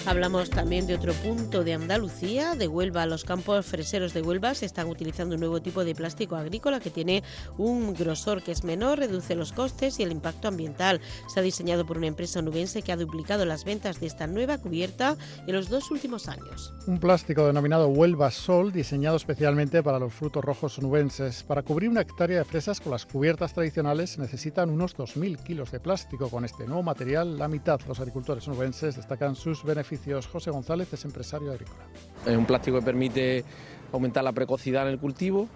Hablamos 0.04 0.50
también 0.50 0.88
de 0.88 0.96
otro 0.96 1.12
punto 1.14 1.62
de 1.62 1.74
Andalucía, 1.74 2.56
de 2.56 2.66
Huelva. 2.66 3.06
Los 3.06 3.24
campos 3.24 3.64
freseros 3.64 4.12
de 4.12 4.20
Huelva 4.20 4.52
se 4.52 4.66
están 4.66 4.88
utilizando 4.88 5.36
un 5.36 5.40
nuevo 5.40 5.62
tipo 5.62 5.84
de 5.84 5.94
plástico 5.94 6.34
agrícola 6.34 6.80
que 6.80 6.90
tiene 6.90 7.22
un 7.56 7.94
grosor 7.94 8.42
que 8.42 8.50
es 8.50 8.64
menor, 8.64 8.98
reduce 8.98 9.36
los 9.36 9.52
costes 9.52 10.00
y 10.00 10.02
el 10.02 10.10
impacto 10.10 10.48
ambiental. 10.48 11.00
Se 11.32 11.38
ha 11.38 11.42
diseñado 11.42 11.86
por 11.86 11.98
una 11.98 12.08
empresa 12.08 12.40
onubense 12.40 12.82
que 12.82 12.90
ha 12.90 12.96
duplicado 12.96 13.44
las 13.44 13.64
ventas 13.64 14.00
de 14.00 14.06
esta 14.06 14.26
nueva 14.26 14.58
cubierta 14.58 15.16
en 15.46 15.54
los 15.54 15.68
dos 15.68 15.88
últimos 15.92 16.28
años. 16.28 16.74
Un 16.88 16.98
plástico 16.98 17.46
denominado 17.46 17.86
Huelva 17.86 18.32
Sol, 18.32 18.72
diseñado 18.72 19.16
especialmente 19.16 19.84
para 19.84 20.00
los 20.00 20.12
frutos 20.12 20.44
rojos 20.44 20.78
onubenses. 20.80 21.44
Para 21.44 21.62
cubrir 21.62 21.88
una 21.88 22.00
hectárea 22.00 22.38
de 22.38 22.44
fresas 22.44 22.80
con 22.80 22.90
las 22.90 23.06
cubiertas 23.06 23.54
tradicionales 23.54 24.18
necesitan 24.18 24.68
unos 24.68 24.96
2.000 24.96 25.44
kilos 25.44 25.70
de 25.70 25.78
plástico. 25.78 26.28
Con 26.28 26.44
este 26.44 26.66
nuevo 26.66 26.82
material, 26.82 27.38
la 27.38 27.46
mitad 27.46 27.78
de 27.78 27.86
los 27.86 28.00
agricultores 28.00 28.48
onubenses 28.48 28.96
destacan 28.96 29.36
sus 29.36 29.62
beneficios 29.62 29.91
José 30.30 30.50
González 30.50 30.92
es 30.92 31.04
empresario 31.04 31.52
agrícola. 31.52 31.84
Es 32.26 32.36
un 32.36 32.46
plástico 32.46 32.78
que 32.78 32.84
permite 32.84 33.44
aumentar 33.92 34.24
la 34.24 34.32
precocidad 34.32 34.86
en 34.86 34.94
el 34.94 34.98
cultivo, 34.98 35.48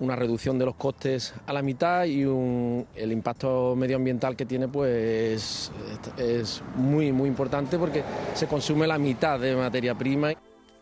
una 0.00 0.16
reducción 0.16 0.58
de 0.58 0.64
los 0.64 0.74
costes 0.74 1.34
a 1.46 1.52
la 1.52 1.62
mitad 1.62 2.04
y 2.06 2.22
el 2.22 3.12
impacto 3.12 3.76
medioambiental 3.76 4.36
que 4.36 4.46
tiene 4.46 4.68
pues 4.68 5.70
es 6.16 6.62
muy 6.76 7.12
muy 7.12 7.28
importante 7.28 7.78
porque 7.78 8.02
se 8.34 8.46
consume 8.46 8.86
la 8.86 8.98
mitad 8.98 9.38
de 9.38 9.54
materia 9.54 9.94
prima. 9.94 10.32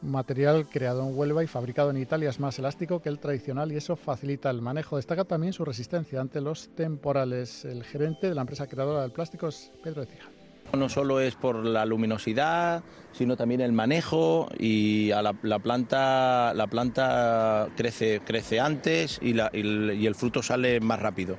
Material 0.00 0.66
creado 0.68 1.06
en 1.06 1.16
Huelva 1.16 1.44
y 1.44 1.46
fabricado 1.46 1.90
en 1.90 1.96
Italia 1.96 2.30
es 2.30 2.40
más 2.40 2.58
elástico 2.58 3.00
que 3.00 3.08
el 3.08 3.20
tradicional 3.20 3.70
y 3.70 3.76
eso 3.76 3.94
facilita 3.94 4.50
el 4.50 4.60
manejo. 4.60 4.96
Destaca 4.96 5.24
también 5.24 5.52
su 5.52 5.64
resistencia 5.64 6.20
ante 6.20 6.40
los 6.40 6.70
temporales. 6.74 7.64
El 7.64 7.84
gerente 7.84 8.28
de 8.28 8.34
la 8.34 8.40
empresa 8.40 8.66
creadora 8.66 9.02
del 9.02 9.12
plástico 9.12 9.46
es 9.46 9.70
Pedro 9.80 10.02
Ecija. 10.02 10.31
No 10.76 10.88
solo 10.88 11.20
es 11.20 11.34
por 11.34 11.64
la 11.64 11.84
luminosidad, 11.84 12.82
sino 13.12 13.36
también 13.36 13.60
el 13.60 13.72
manejo 13.72 14.48
y 14.58 15.10
la, 15.10 15.58
planta 15.58 16.54
la 16.54 16.66
planta 16.66 17.68
crece 17.76 18.20
crece 18.24 18.58
antes 18.58 19.18
y, 19.22 19.38
el 19.38 20.14
fruto 20.14 20.42
sale 20.42 20.80
más 20.80 21.00
rápido, 21.00 21.36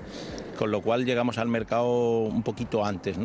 con 0.58 0.72
lo 0.72 0.82
cual 0.82 1.06
llegamos 1.06 1.38
al 1.40 1.48
mercado 1.48 2.20
un 2.20 2.44
poquito 2.44 2.86
antes. 2.86 3.18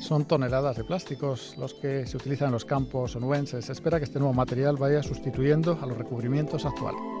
Son 0.00 0.26
toneladas 0.26 0.76
de 0.76 0.84
plásticos 0.84 1.56
los 1.56 1.72
que 1.72 2.06
se 2.06 2.18
utilizan 2.18 2.48
en 2.48 2.52
los 2.52 2.66
campos 2.66 3.16
onubenses. 3.16 3.64
Se 3.64 3.72
espera 3.72 3.98
que 3.98 4.04
este 4.04 4.18
nuevo 4.18 4.34
material 4.34 4.76
vaya 4.76 5.02
sustituyendo 5.02 5.78
a 5.80 5.86
los 5.86 5.96
recubrimientos 5.96 6.66
actuales. 6.66 7.13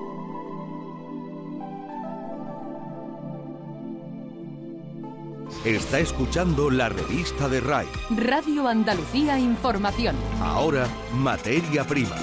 Está 5.64 5.98
escuchando 5.98 6.68
la 6.68 6.90
revista 6.90 7.48
de 7.48 7.58
RAI. 7.58 7.86
Radio 8.14 8.68
Andalucía 8.68 9.38
Información. 9.38 10.14
Ahora, 10.38 10.86
materia 11.14 11.84
prima. 11.84 12.16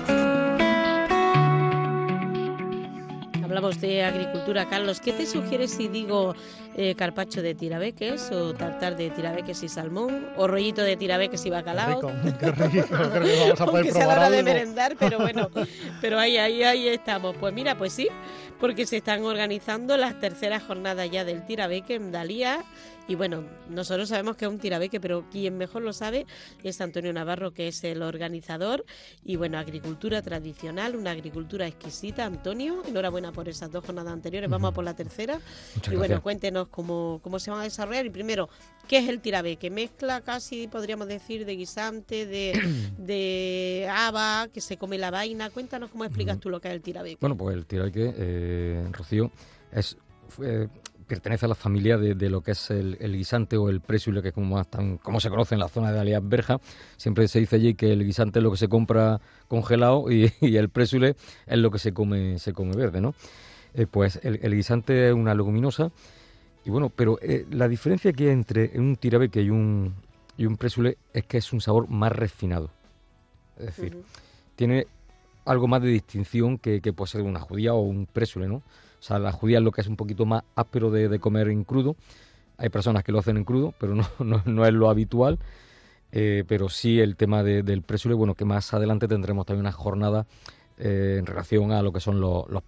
Hablamos 3.44 3.82
de 3.82 4.04
agricultura, 4.04 4.70
Carlos. 4.70 5.00
¿Qué 5.02 5.12
te 5.12 5.26
sugieres 5.26 5.72
si 5.72 5.88
digo 5.88 6.36
eh, 6.76 6.96
carpacho 6.96 7.42
de 7.42 7.54
tirabeques 7.54 8.32
o 8.32 8.54
tartar 8.54 8.96
de 8.96 9.10
tirabeques 9.10 9.62
y 9.64 9.70
salmón 9.70 10.28
o 10.38 10.48
rollito 10.48 10.82
de 10.84 10.96
tirabeques 10.96 11.46
y 11.46 11.50
bacalao? 11.50 12.02
Qué 12.40 12.52
rico, 12.52 12.88
creo 13.12 13.24
que 13.24 13.40
vamos 13.40 13.62
a 13.62 13.66
poder 13.66 13.86
Aunque 13.86 13.92
sea 13.92 14.08
la 14.08 14.14
hora 14.14 14.30
de 14.30 14.44
merendar, 14.44 14.96
pero 14.98 15.18
bueno, 15.20 15.50
pero 16.00 16.20
ahí, 16.20 16.38
ahí, 16.38 16.64
ahí 16.64 16.88
estamos. 16.88 17.36
Pues 17.38 17.54
mira, 17.54 17.78
pues 17.78 17.94
sí, 17.94 18.08
porque 18.60 18.86
se 18.86 18.98
están 18.98 19.24
organizando 19.24 19.98
las 19.98 20.20
terceras 20.20 20.64
jornadas 20.64 21.10
ya 21.10 21.26
del 21.26 21.46
tirabeque 21.46 21.96
en 21.96 22.12
Dalía 22.12 22.64
y 23.12 23.16
bueno, 23.16 23.44
nosotros 23.70 24.08
sabemos 24.08 24.38
que 24.38 24.46
es 24.46 24.52
un 24.52 24.58
tirabeque, 24.58 25.02
pero 25.02 25.26
quien 25.30 25.58
mejor 25.58 25.82
lo 25.82 25.92
sabe 25.92 26.26
es 26.64 26.80
Antonio 26.80 27.12
Navarro, 27.12 27.52
que 27.52 27.68
es 27.68 27.84
el 27.84 28.04
organizador. 28.04 28.86
Y 29.26 29.36
bueno, 29.36 29.58
agricultura 29.58 30.22
tradicional, 30.22 30.96
una 30.96 31.12
agricultura 31.12 31.68
exquisita. 31.68 32.26
Antonio, 32.26 32.84
enhorabuena 32.88 33.34
por 33.34 33.50
esas 33.50 33.70
dos 33.70 33.84
jornadas 33.86 34.14
anteriores. 34.14 34.50
Vamos 34.50 34.72
a 34.72 34.74
por 34.74 34.86
la 34.86 34.96
tercera. 34.96 35.42
y 35.92 35.96
bueno, 35.96 36.22
cuéntenos 36.22 36.61
cómo, 36.70 37.20
cómo 37.24 37.40
se 37.40 37.52
van 37.52 37.62
a 37.62 37.64
desarrollar. 37.64 38.06
Y 38.06 38.10
primero, 38.10 38.50
¿qué 38.88 38.98
es 38.98 39.10
el 39.10 39.22
tirabeque? 39.22 39.70
Mezcla 39.70 40.22
casi, 40.22 40.68
podríamos 40.68 41.08
decir, 41.08 41.46
de 41.46 41.56
guisante, 41.56 42.26
de, 42.26 42.60
de 42.98 43.90
haba, 43.92 44.48
que 44.54 44.62
se 44.62 44.78
come 44.78 44.98
la 44.98 45.12
vaina. 45.12 45.50
Cuéntanos 45.50 45.90
cómo 45.90 46.06
explicas 46.06 46.40
tú 46.40 46.50
lo 46.50 46.60
que 46.60 46.70
es 46.70 46.74
el 46.74 46.82
tirabeque. 46.82 47.18
Bueno, 47.20 47.36
pues 47.36 47.56
el 47.56 47.66
tirabeque, 47.66 48.14
eh, 48.16 48.88
Rocío, 48.92 49.32
es 49.72 49.98
eh, 50.42 50.68
pertenece 51.12 51.46
a 51.46 51.50
la 51.50 51.56
familia 51.56 51.98
de, 51.98 52.30
lo 52.30 52.40
que 52.40 52.52
es 52.52 52.72
el, 52.72 52.98
guisante 52.98 53.58
o 53.58 53.68
el 53.68 53.82
presule, 53.82 54.22
que 54.22 54.30
es 54.30 54.34
como, 54.34 54.66
como 55.02 55.20
se 55.20 55.30
conoce 55.30 55.56
en 55.56 55.60
la 55.60 55.68
zona 55.68 55.92
de 55.92 56.00
Alias 56.00 56.22
Berja. 56.24 56.62
Siempre 56.96 57.28
se 57.28 57.40
dice 57.40 57.58
allí 57.58 57.74
que 57.74 57.92
el 57.92 58.06
guisante 58.06 58.40
es 58.40 58.44
lo 58.44 58.50
que 58.50 58.56
se 58.56 58.70
compra 58.70 59.20
congelado 59.50 60.10
y, 60.10 60.32
el 60.42 60.70
presule 60.70 61.18
es 61.48 61.58
lo 61.58 61.70
que 61.70 61.80
se 61.80 61.92
come, 61.92 62.40
se 62.40 62.54
come 62.54 62.78
verde, 62.78 63.02
¿no? 63.02 63.14
Eh, 63.74 63.88
pues 63.92 64.22
el, 64.24 64.56
guisante 64.56 65.10
es 65.10 65.14
una 65.14 65.36
leguminosa 65.36 65.92
y 66.66 66.70
bueno, 66.70 66.90
pero 66.90 67.18
eh, 67.22 67.46
la 67.50 67.68
diferencia 67.68 68.14
que 68.14 68.26
hay 68.26 68.30
entre 68.30 68.72
un 68.80 68.96
tirabeque 68.96 69.42
y 69.42 69.50
un, 69.50 69.96
y 70.38 70.46
un 70.46 70.58
presule 70.58 70.98
es 71.14 71.26
que 71.26 71.38
es 71.38 71.54
un 71.54 71.62
sabor 71.62 71.90
más 71.90 72.12
refinado. 72.12 72.70
Es 73.58 73.78
decir, 73.78 74.04
tiene 74.56 74.88
algo 75.46 75.68
más 75.68 75.82
de 75.82 75.90
distinción 75.90 76.58
que, 76.58 76.82
que 76.82 76.94
puede 76.94 77.10
ser 77.10 77.22
una 77.22 77.40
judía 77.40 77.74
o 77.74 77.82
un 77.82 78.06
presule, 78.06 78.48
¿no? 78.48 78.56
O 79.02 79.04
sea, 79.04 79.18
la 79.18 79.32
judía 79.32 79.58
es 79.58 79.64
lo 79.64 79.72
que 79.72 79.82
es 79.82 79.88
un 79.88 79.98
poquito 79.98 80.28
más 80.28 80.44
áspero 80.56 80.92
de, 80.92 81.20
comer 81.20 81.50
en 81.50 81.64
crudo. 81.64 81.96
Hay 82.58 82.70
personas 82.70 83.04
que 83.04 83.12
lo 83.12 83.18
hacen 83.18 83.36
en 83.38 83.44
crudo, 83.44 83.74
pero 83.80 83.96
no, 83.96 84.06
no, 84.46 84.66
es 84.66 84.74
lo 84.74 84.90
habitual. 84.90 85.40
Eh, 86.12 86.44
pero 86.48 86.70
sí 86.70 87.00
el 87.00 87.16
tema 87.16 87.42
del 87.42 87.82
presule, 87.82 88.14
bueno, 88.14 88.36
que 88.36 88.46
más 88.46 88.74
adelante 88.74 89.08
tendremos 89.08 89.46
también 89.46 89.62
una 89.62 89.72
jornada 89.72 90.28
eh, 90.78 91.16
en 91.18 91.26
relación 91.26 91.72
a 91.72 91.82
lo 91.82 91.92
que 91.92 92.00
son 92.00 92.20
los, 92.20 92.48
los 92.50 92.62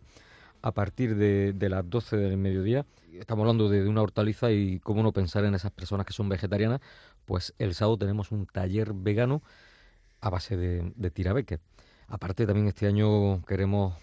a 0.60 0.72
partir 0.72 1.16
de, 1.16 1.68
las 1.68 1.88
12 1.88 2.16
del 2.16 2.36
mediodía, 2.36 2.84
estamos 3.12 3.42
hablando 3.42 3.68
de, 3.68 3.82
de 3.82 3.88
una 3.88 4.02
hortaliza 4.02 4.50
y 4.50 4.80
cómo 4.80 5.02
no 5.02 5.12
pensar 5.12 5.44
en 5.44 5.54
esas 5.54 5.70
personas 5.70 6.06
que 6.06 6.12
son 6.12 6.28
vegetarianas, 6.28 6.80
pues 7.24 7.54
el 7.58 7.74
sábado 7.74 7.98
tenemos 7.98 8.32
un 8.32 8.46
taller 8.46 8.92
vegano 8.92 9.42
a 10.20 10.30
base 10.30 10.56
de, 10.56 10.92
de 10.96 11.10
tirabeque. 11.10 11.58
Aparte 12.08 12.46
también 12.46 12.68
este 12.68 12.86
año 12.86 13.42
queremos 13.44 13.94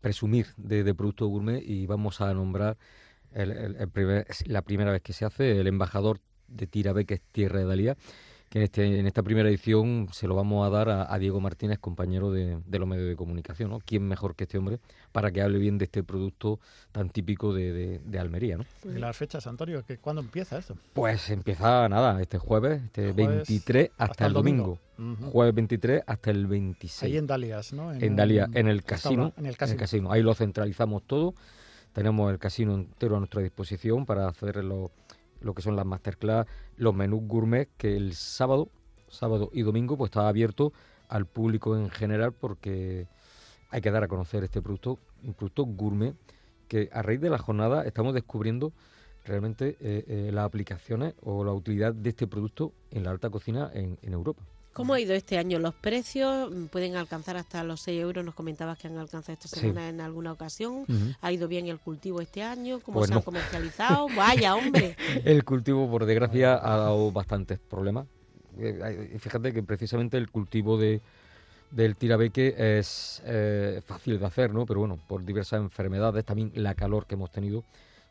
presumir 0.00 0.46
de, 0.56 0.84
de 0.84 0.94
productos 0.94 1.28
gourmet 1.28 1.62
y 1.64 1.86
vamos 1.86 2.20
a 2.20 2.32
nombrar 2.32 2.76
el- 3.32 3.50
el- 3.52 3.76
el 3.76 3.88
primer- 3.88 4.26
es 4.28 4.46
la 4.48 4.62
primera 4.62 4.90
vez 4.92 5.02
que 5.02 5.12
se 5.12 5.24
hace 5.24 5.60
el 5.60 5.66
embajador 5.66 6.20
de 6.48 6.66
tirabeques 6.66 7.20
Tierra 7.32 7.58
de 7.60 7.66
Dalía, 7.66 7.96
que 8.48 8.60
en, 8.60 8.64
este, 8.64 8.98
en 8.98 9.06
esta 9.06 9.22
primera 9.22 9.46
edición 9.50 10.08
se 10.10 10.26
lo 10.26 10.34
vamos 10.34 10.66
a 10.66 10.70
dar 10.70 10.88
a, 10.88 11.12
a 11.12 11.18
Diego 11.18 11.38
Martínez, 11.38 11.78
compañero 11.78 12.32
de, 12.32 12.58
de 12.64 12.78
los 12.78 12.88
medios 12.88 13.06
de 13.06 13.14
comunicación. 13.14 13.68
¿no? 13.68 13.78
¿Quién 13.84 14.08
mejor 14.08 14.34
que 14.36 14.44
este 14.44 14.56
hombre 14.56 14.78
para 15.12 15.30
que 15.30 15.42
hable 15.42 15.58
bien 15.58 15.76
de 15.76 15.84
este 15.84 16.02
producto 16.02 16.58
tan 16.90 17.10
típico 17.10 17.52
de, 17.52 17.74
de- 17.74 17.98
de 17.98 18.18
Almería? 18.18 18.56
¿no? 18.56 18.64
¿Y 18.90 18.98
las 18.98 19.14
fechas, 19.14 19.46
Antonio? 19.46 19.84
¿Que 19.84 19.98
¿Cuándo 19.98 20.22
empieza 20.22 20.56
esto? 20.56 20.78
Pues 20.94 21.28
empieza 21.28 21.86
nada, 21.90 22.22
este 22.22 22.38
jueves, 22.38 22.80
este 22.84 23.12
Jueves 23.12 23.46
23 23.48 23.90
hasta, 23.90 24.04
hasta 24.04 24.24
el 24.24 24.28
el 24.30 24.34
domingo. 24.34 24.78
Jueves 25.30 25.54
23 25.54 26.02
hasta 26.06 26.30
el 26.30 26.46
26. 26.46 27.02
Ahí 27.02 27.18
en 27.18 27.26
Dalias, 27.26 27.72
¿no? 27.74 27.92
En, 27.92 28.16
Dalia, 28.16 28.46
un 28.46 28.56
en 28.56 28.68
el 28.68 28.82
casino. 28.82 29.34
En 29.36 29.44
el 29.44 29.56
casino. 29.58 30.10
Ahí 30.10 30.22
lo 30.22 30.34
centralizamos 30.34 31.02
todo. 31.02 31.34
Tenemos 31.98 32.30
el 32.30 32.38
casino 32.38 32.74
entero 32.74 33.16
a 33.16 33.18
nuestra 33.18 33.42
disposición 33.42 34.06
para 34.06 34.28
hacer 34.28 34.62
lo, 34.62 34.92
lo 35.40 35.52
que 35.52 35.62
son 35.62 35.74
las 35.74 35.84
masterclass, 35.84 36.46
los 36.76 36.94
menús 36.94 37.22
gourmet, 37.26 37.68
que 37.76 37.96
el 37.96 38.14
sábado, 38.14 38.68
sábado 39.08 39.50
y 39.52 39.62
domingo, 39.62 39.96
pues 39.96 40.10
está 40.10 40.28
abierto 40.28 40.72
al 41.08 41.26
público 41.26 41.76
en 41.76 41.90
general 41.90 42.30
porque 42.30 43.08
hay 43.70 43.80
que 43.80 43.90
dar 43.90 44.04
a 44.04 44.06
conocer 44.06 44.44
este 44.44 44.62
producto, 44.62 45.00
un 45.24 45.34
producto 45.34 45.64
gourmet, 45.64 46.14
que 46.68 46.88
a 46.92 47.02
raíz 47.02 47.20
de 47.20 47.30
la 47.30 47.38
jornada 47.38 47.82
estamos 47.82 48.14
descubriendo 48.14 48.72
realmente 49.24 49.76
eh, 49.80 50.04
eh, 50.06 50.30
las 50.32 50.44
aplicaciones 50.44 51.14
o 51.22 51.42
la 51.42 51.52
utilidad 51.52 51.94
de 51.94 52.10
este 52.10 52.28
producto 52.28 52.72
en 52.92 53.02
la 53.02 53.10
alta 53.10 53.28
cocina 53.28 53.72
en, 53.74 53.98
en 54.02 54.12
Europa. 54.12 54.44
¿Cómo 54.78 54.94
ha 54.94 55.00
ido 55.00 55.12
este 55.12 55.36
año? 55.38 55.58
¿Los 55.58 55.74
precios 55.74 56.50
mm, 56.52 56.66
pueden 56.66 56.94
alcanzar 56.94 57.36
hasta 57.36 57.64
los 57.64 57.80
6 57.80 58.00
euros? 58.00 58.24
Nos 58.24 58.34
comentabas 58.34 58.78
que 58.78 58.86
han 58.86 58.96
alcanzado 58.96 59.32
esta 59.34 59.48
Sí. 59.48 59.58
semana 59.60 59.88
en 59.88 60.00
alguna 60.00 60.30
ocasión. 60.32 60.84
¿Ha 61.20 61.32
ido 61.32 61.48
bien 61.48 61.66
el 61.66 61.80
cultivo 61.80 62.20
este 62.20 62.42
año? 62.44 62.78
¿Cómo 62.80 62.98
Pues 63.00 63.08
se 63.08 63.14
no. 63.14 63.18
han 63.18 63.24
comercializado? 63.24 64.06
Vaya, 64.16 64.54
hombre. 64.54 64.96
El 65.24 65.44
cultivo, 65.44 65.90
por 65.90 66.06
desgracia, 66.06 66.54
ha 66.54 66.76
dado 66.76 67.10
bastantes 67.10 67.58
problemas. 67.58 68.06
Eh, 68.56 69.16
Fíjate 69.18 69.52
que 69.52 69.62
precisamente 69.64 70.16
el 70.16 70.30
cultivo 70.30 70.78
de, 70.78 71.00
del 71.72 71.96
tirabeque 71.96 72.54
es 72.78 73.20
eh, 73.26 73.82
fácil 73.84 74.18
de 74.20 74.26
hacer, 74.26 74.54
¿no? 74.54 74.64
Pero 74.64 74.80
bueno, 74.80 74.96
por 75.08 75.24
diversas 75.24 75.60
enfermedades, 75.60 76.24
también 76.24 76.52
la 76.54 76.74
calor 76.74 77.06
que 77.06 77.14
hemos 77.16 77.30
tenido, 77.32 77.64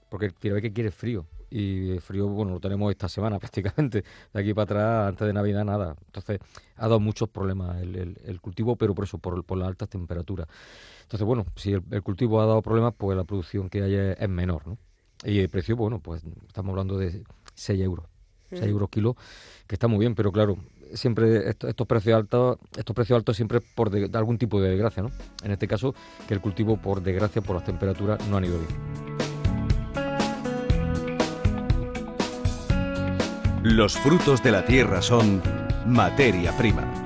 porque 0.09 0.25
el 0.27 0.33
tirabeque 0.33 0.73
quiere 0.73 0.91
frío. 0.91 1.25
Y 1.49 1.91
el 1.91 2.01
frío, 2.01 2.27
bueno, 2.27 2.51
lo 2.53 2.59
tenemos 2.59 2.91
esta 2.91 3.07
semana 3.07 3.39
prácticamente. 3.39 4.03
De 4.33 4.39
aquí 4.39 4.53
para 4.53 4.63
atrás, 4.63 5.07
antes 5.09 5.27
de 5.27 5.33
Navidad, 5.33 5.63
nada. 5.65 5.95
Entonces, 6.07 6.39
ha 6.75 6.81
dado 6.81 6.99
muchos 6.99 7.29
problemas 7.29 7.81
el, 7.81 7.95
el- 7.95 8.17
el 8.25 8.41
cultivo, 8.41 8.75
pero 8.75 8.93
por 8.93 9.05
eso, 9.05 9.17
por, 9.17 9.43
por 9.43 9.57
las 9.57 9.67
altas 9.69 9.89
temperaturas. 9.89 10.47
Entonces, 11.03 11.25
bueno, 11.25 11.45
si 11.55 11.73
el, 11.73 11.83
el 11.91 12.03
cultivo 12.03 12.41
ha 12.41 12.45
dado 12.45 12.61
problemas, 12.61 12.93
pues 12.97 13.15
la 13.17 13.23
producción 13.23 13.69
que 13.69 13.81
hay 13.81 13.95
es, 13.95 14.17
es 14.19 14.29
menor, 14.29 14.67
¿no? 14.67 14.77
Y 15.23 15.39
el 15.39 15.49
precio, 15.49 15.75
bueno, 15.75 15.99
pues 15.99 16.21
estamos 16.47 16.71
hablando 16.71 16.97
de 16.97 17.23
6 17.55 17.79
euros. 17.81 18.05
6 18.49 18.61
Mm. 18.61 18.69
euros 18.69 18.89
kilo, 18.89 19.15
que 19.67 19.75
está 19.75 19.87
muy 19.87 19.99
bien, 19.99 20.15
pero 20.15 20.31
claro, 20.31 20.57
siempre 20.93 21.49
esto- 21.49 21.67
estos 21.67 21.85
precios 21.87 22.15
altos, 22.15 22.57
estos 22.77 22.95
precios 22.95 23.17
altos 23.17 23.35
siempre 23.35 23.59
por 23.61 23.89
de 23.89 24.09
algún 24.17 24.37
tipo 24.37 24.61
de 24.61 24.69
desgracia, 24.69 25.03
¿no? 25.03 25.11
En 25.43 25.51
este 25.51 25.67
caso, 25.67 25.93
que 26.27 26.33
el 26.33 26.39
cultivo, 26.39 26.77
por 26.77 27.01
desgracia, 27.01 27.41
por 27.41 27.55
las 27.57 27.65
temperaturas, 27.65 28.25
no 28.29 28.37
han 28.37 28.45
ido 28.45 28.57
bien. 28.59 29.16
Los 33.63 33.97
frutos 33.97 34.43
de 34.43 34.51
la 34.51 34.65
tierra 34.65 35.01
son 35.01 35.41
materia 35.85 36.55
prima. 36.57 36.96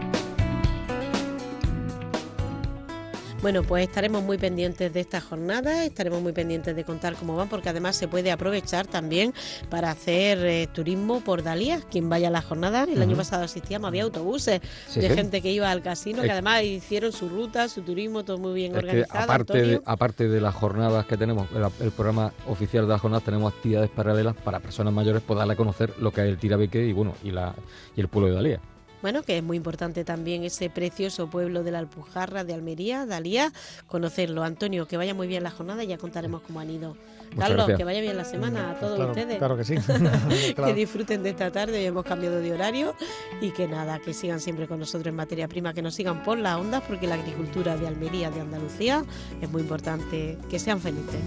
Bueno, 3.42 3.64
pues 3.64 3.88
estaremos 3.88 4.22
muy 4.22 4.38
pendientes 4.38 4.94
de 4.94 5.00
esta 5.00 5.20
jornada, 5.20 5.84
estaremos 5.84 6.22
muy 6.22 6.32
pendientes 6.32 6.76
de 6.76 6.84
contar 6.84 7.16
cómo 7.16 7.36
van, 7.36 7.50
porque 7.50 7.70
además 7.70 7.96
se 7.96 8.08
puede 8.08 8.32
aprovechar 8.32 8.86
también 8.86 9.34
para 9.68 9.90
hacer 9.90 10.38
eh, 10.46 10.68
turismo 10.72 11.22
por 11.22 11.42
Dalías. 11.42 11.84
Quien 11.90 12.08
vaya 12.08 12.28
a 12.28 12.32
la 12.32 12.44
jornada, 12.44 12.84
el 12.84 13.02
año 13.02 13.18
pasado 13.18 13.44
asistíamos, 13.44 13.88
había 13.88 14.04
autobuses 14.04 14.62
Sí, 14.88 15.00
de 15.00 15.10
sí. 15.10 15.16
gente 15.16 15.42
que 15.42 15.52
iba 15.52 15.72
al 15.72 15.82
casino, 15.82 16.22
que 16.22 16.30
además 16.30 16.62
hicieron 16.64 17.12
su 17.12 17.30
ruta, 17.30 17.68
su 17.68 17.82
turismo, 17.82 18.24
todo 18.24 18.38
muy 18.38 18.54
bien 18.54 18.76
organizado. 18.76 19.24
aparte 19.24 19.60
de, 19.60 19.82
aparte 19.86 20.28
de 20.28 20.40
las 20.40 20.54
jornadas 20.54 21.08
que 21.08 21.18
tenemos, 21.18 21.48
el, 21.56 21.64
el 21.84 21.92
programa 21.92 22.32
oficial 22.48 22.84
de 22.86 22.90
las 22.92 23.02
jornadas, 23.02 23.24
tenemos 23.26 23.52
actividades 23.54 23.90
paralelas 23.90 24.36
para 24.36 24.60
personas 24.60 24.94
mayores, 24.94 25.24
pues 25.26 25.40
darle 25.40 25.54
a 25.54 25.58
conocer 25.58 25.96
lo 26.00 26.12
que 26.12 26.22
es 26.22 26.28
el 26.28 26.38
tirabeque 26.38 26.86
y 26.86 26.94
bueno, 26.94 27.16
y 27.24 27.32
la 27.32 27.56
y 27.96 28.02
el 28.02 28.08
pueblo 28.08 28.30
de 28.30 28.36
Dalía. 28.36 28.60
Bueno, 29.02 29.24
que 29.24 29.38
es 29.38 29.44
muy 29.44 29.58
importante 29.58 30.04
también 30.04 30.44
ese 30.44 30.70
precioso 30.70 31.28
pueblo 31.30 31.64
de 31.64 31.72
la 31.72 31.80
Alpujarra 31.80 32.44
de 32.44 32.54
Almería, 32.54 33.06
Dalía, 33.06 33.52
conocerlo. 33.88 34.44
Antonio, 34.44 34.88
que 34.88 34.98
vaya 34.98 35.14
muy 35.14 35.28
bien 35.28 35.44
la 35.44 35.52
jornada 35.52 35.84
y 35.84 35.88
ya 35.88 35.98
contaremos 35.98 36.42
cómo 36.42 36.60
han 36.60 36.70
ido. 36.70 36.96
Carlos, 37.38 37.56
gracias. 37.60 37.78
que 37.78 37.84
vaya 37.86 38.02
bien 38.02 38.18
la 38.18 38.26
semana 38.26 38.72
a 38.72 38.80
todos 38.80 38.98
Claro, 38.98 39.12
ustedes. 39.12 39.38
claro 39.38 39.56
que 39.58 39.64
sí. 39.64 39.76
que 40.56 40.74
disfruten 40.74 41.24
de 41.24 41.30
esta 41.30 41.50
tarde, 41.50 41.80
hoy 41.80 41.86
hemos 41.86 42.04
cambiado 42.04 42.42
de 42.42 42.52
horario 42.52 42.94
y 43.40 43.52
que 43.52 43.68
nada, 43.70 44.00
que 44.00 44.14
sigan 44.14 44.40
siempre 44.42 44.68
con 44.68 44.80
nosotros 44.80 45.08
en 45.08 45.16
materia 45.16 45.48
prima, 45.48 45.74
que 45.74 45.82
nos 45.82 45.96
sigan 45.96 46.24
por 46.24 46.38
las 46.38 46.58
ondas, 46.58 46.84
porque 46.88 47.08
la 47.08 47.16
agricultura 47.16 47.78
de 47.78 47.88
Almería, 47.88 48.30
de 48.32 48.42
Andalucía, 48.42 49.06
es 49.42 49.50
muy 49.50 49.62
importante. 49.62 50.38
Que 50.50 50.60
sean 50.60 50.82
felices. 50.82 51.22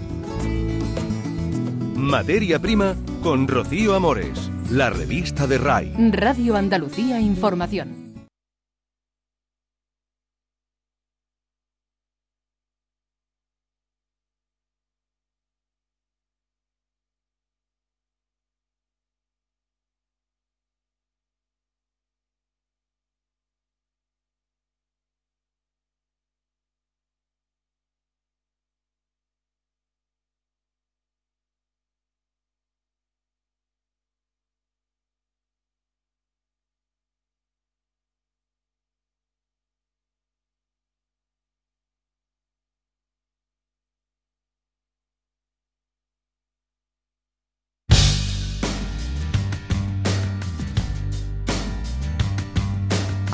Materia 1.95 2.59
prima 2.59 2.93
con 3.23 3.47
Rocío 3.47 3.95
Amores, 3.95 4.51
la 4.69 4.89
revista 4.89 5.47
de 5.47 5.57
RAI. 5.57 5.93
Radio 6.11 6.57
Andalucía 6.57 7.21
Información. 7.21 8.04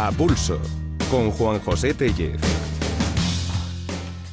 A 0.04 0.12
Pulso, 0.12 0.60
con 1.12 1.30
Juan 1.30 1.60
José 1.60 1.94
Tellez. 1.94 2.42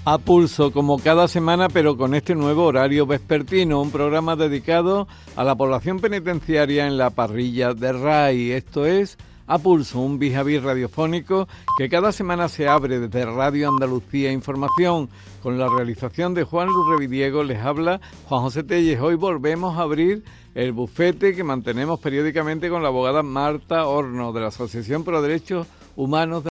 A 0.07 0.17
Pulso, 0.17 0.73
como 0.73 0.99
cada 0.99 1.29
semana, 1.29 1.69
pero 1.69 1.99
con 1.99 2.15
este 2.15 2.35
nuevo 2.35 2.65
horario 2.65 3.05
vespertino, 3.07 3.83
un 3.83 3.91
programa 3.91 4.35
dedicado 4.35 5.07
a 5.37 5.45
la 5.45 5.57
población 5.57 6.01
penitenciaria 6.01 6.87
en 6.87 6.97
la 6.97 7.11
parrilla 7.11 7.75
de 7.75 7.93
RAI. 7.93 8.53
Esto 8.53 8.87
es 8.87 9.19
A 9.51 9.57
Pulso, 9.57 10.01
un 10.01 10.19
bijaví 10.19 10.59
radiofónico 10.59 11.49
que 11.79 11.89
cada 11.89 12.13
semana 12.13 12.51
se 12.51 12.69
abre 12.69 13.01
desde 13.01 13.25
Radio 13.25 13.71
Andalucía 13.71 14.31
Información. 14.31 15.09
Con 15.43 15.59
la 15.59 15.69
realización 15.75 16.35
de 16.35 16.45
Juan 16.45 16.69
Luis 16.69 16.87
Revidiego 16.91 17.43
les 17.43 17.59
habla 17.59 17.99
Juan 18.29 18.43
José 18.43 18.63
Telles. 18.63 19.01
Hoy 19.01 19.15
volvemos 19.15 19.79
a 19.79 19.83
abrir 19.83 20.23
el 20.55 20.73
bufete 20.73 21.35
que 21.35 21.45
mantenemos 21.45 21.99
periódicamente 21.99 22.69
con 22.69 22.83
la 22.83 22.89
abogada 22.89 23.23
Marta 23.23 23.87
Horno 23.87 24.35
de 24.35 24.43
la 24.43 24.49
Asociación 24.49 25.03
Pro 25.03 25.23
Derechos 25.23 25.67
Humanos 25.97 26.45
de 26.45 26.47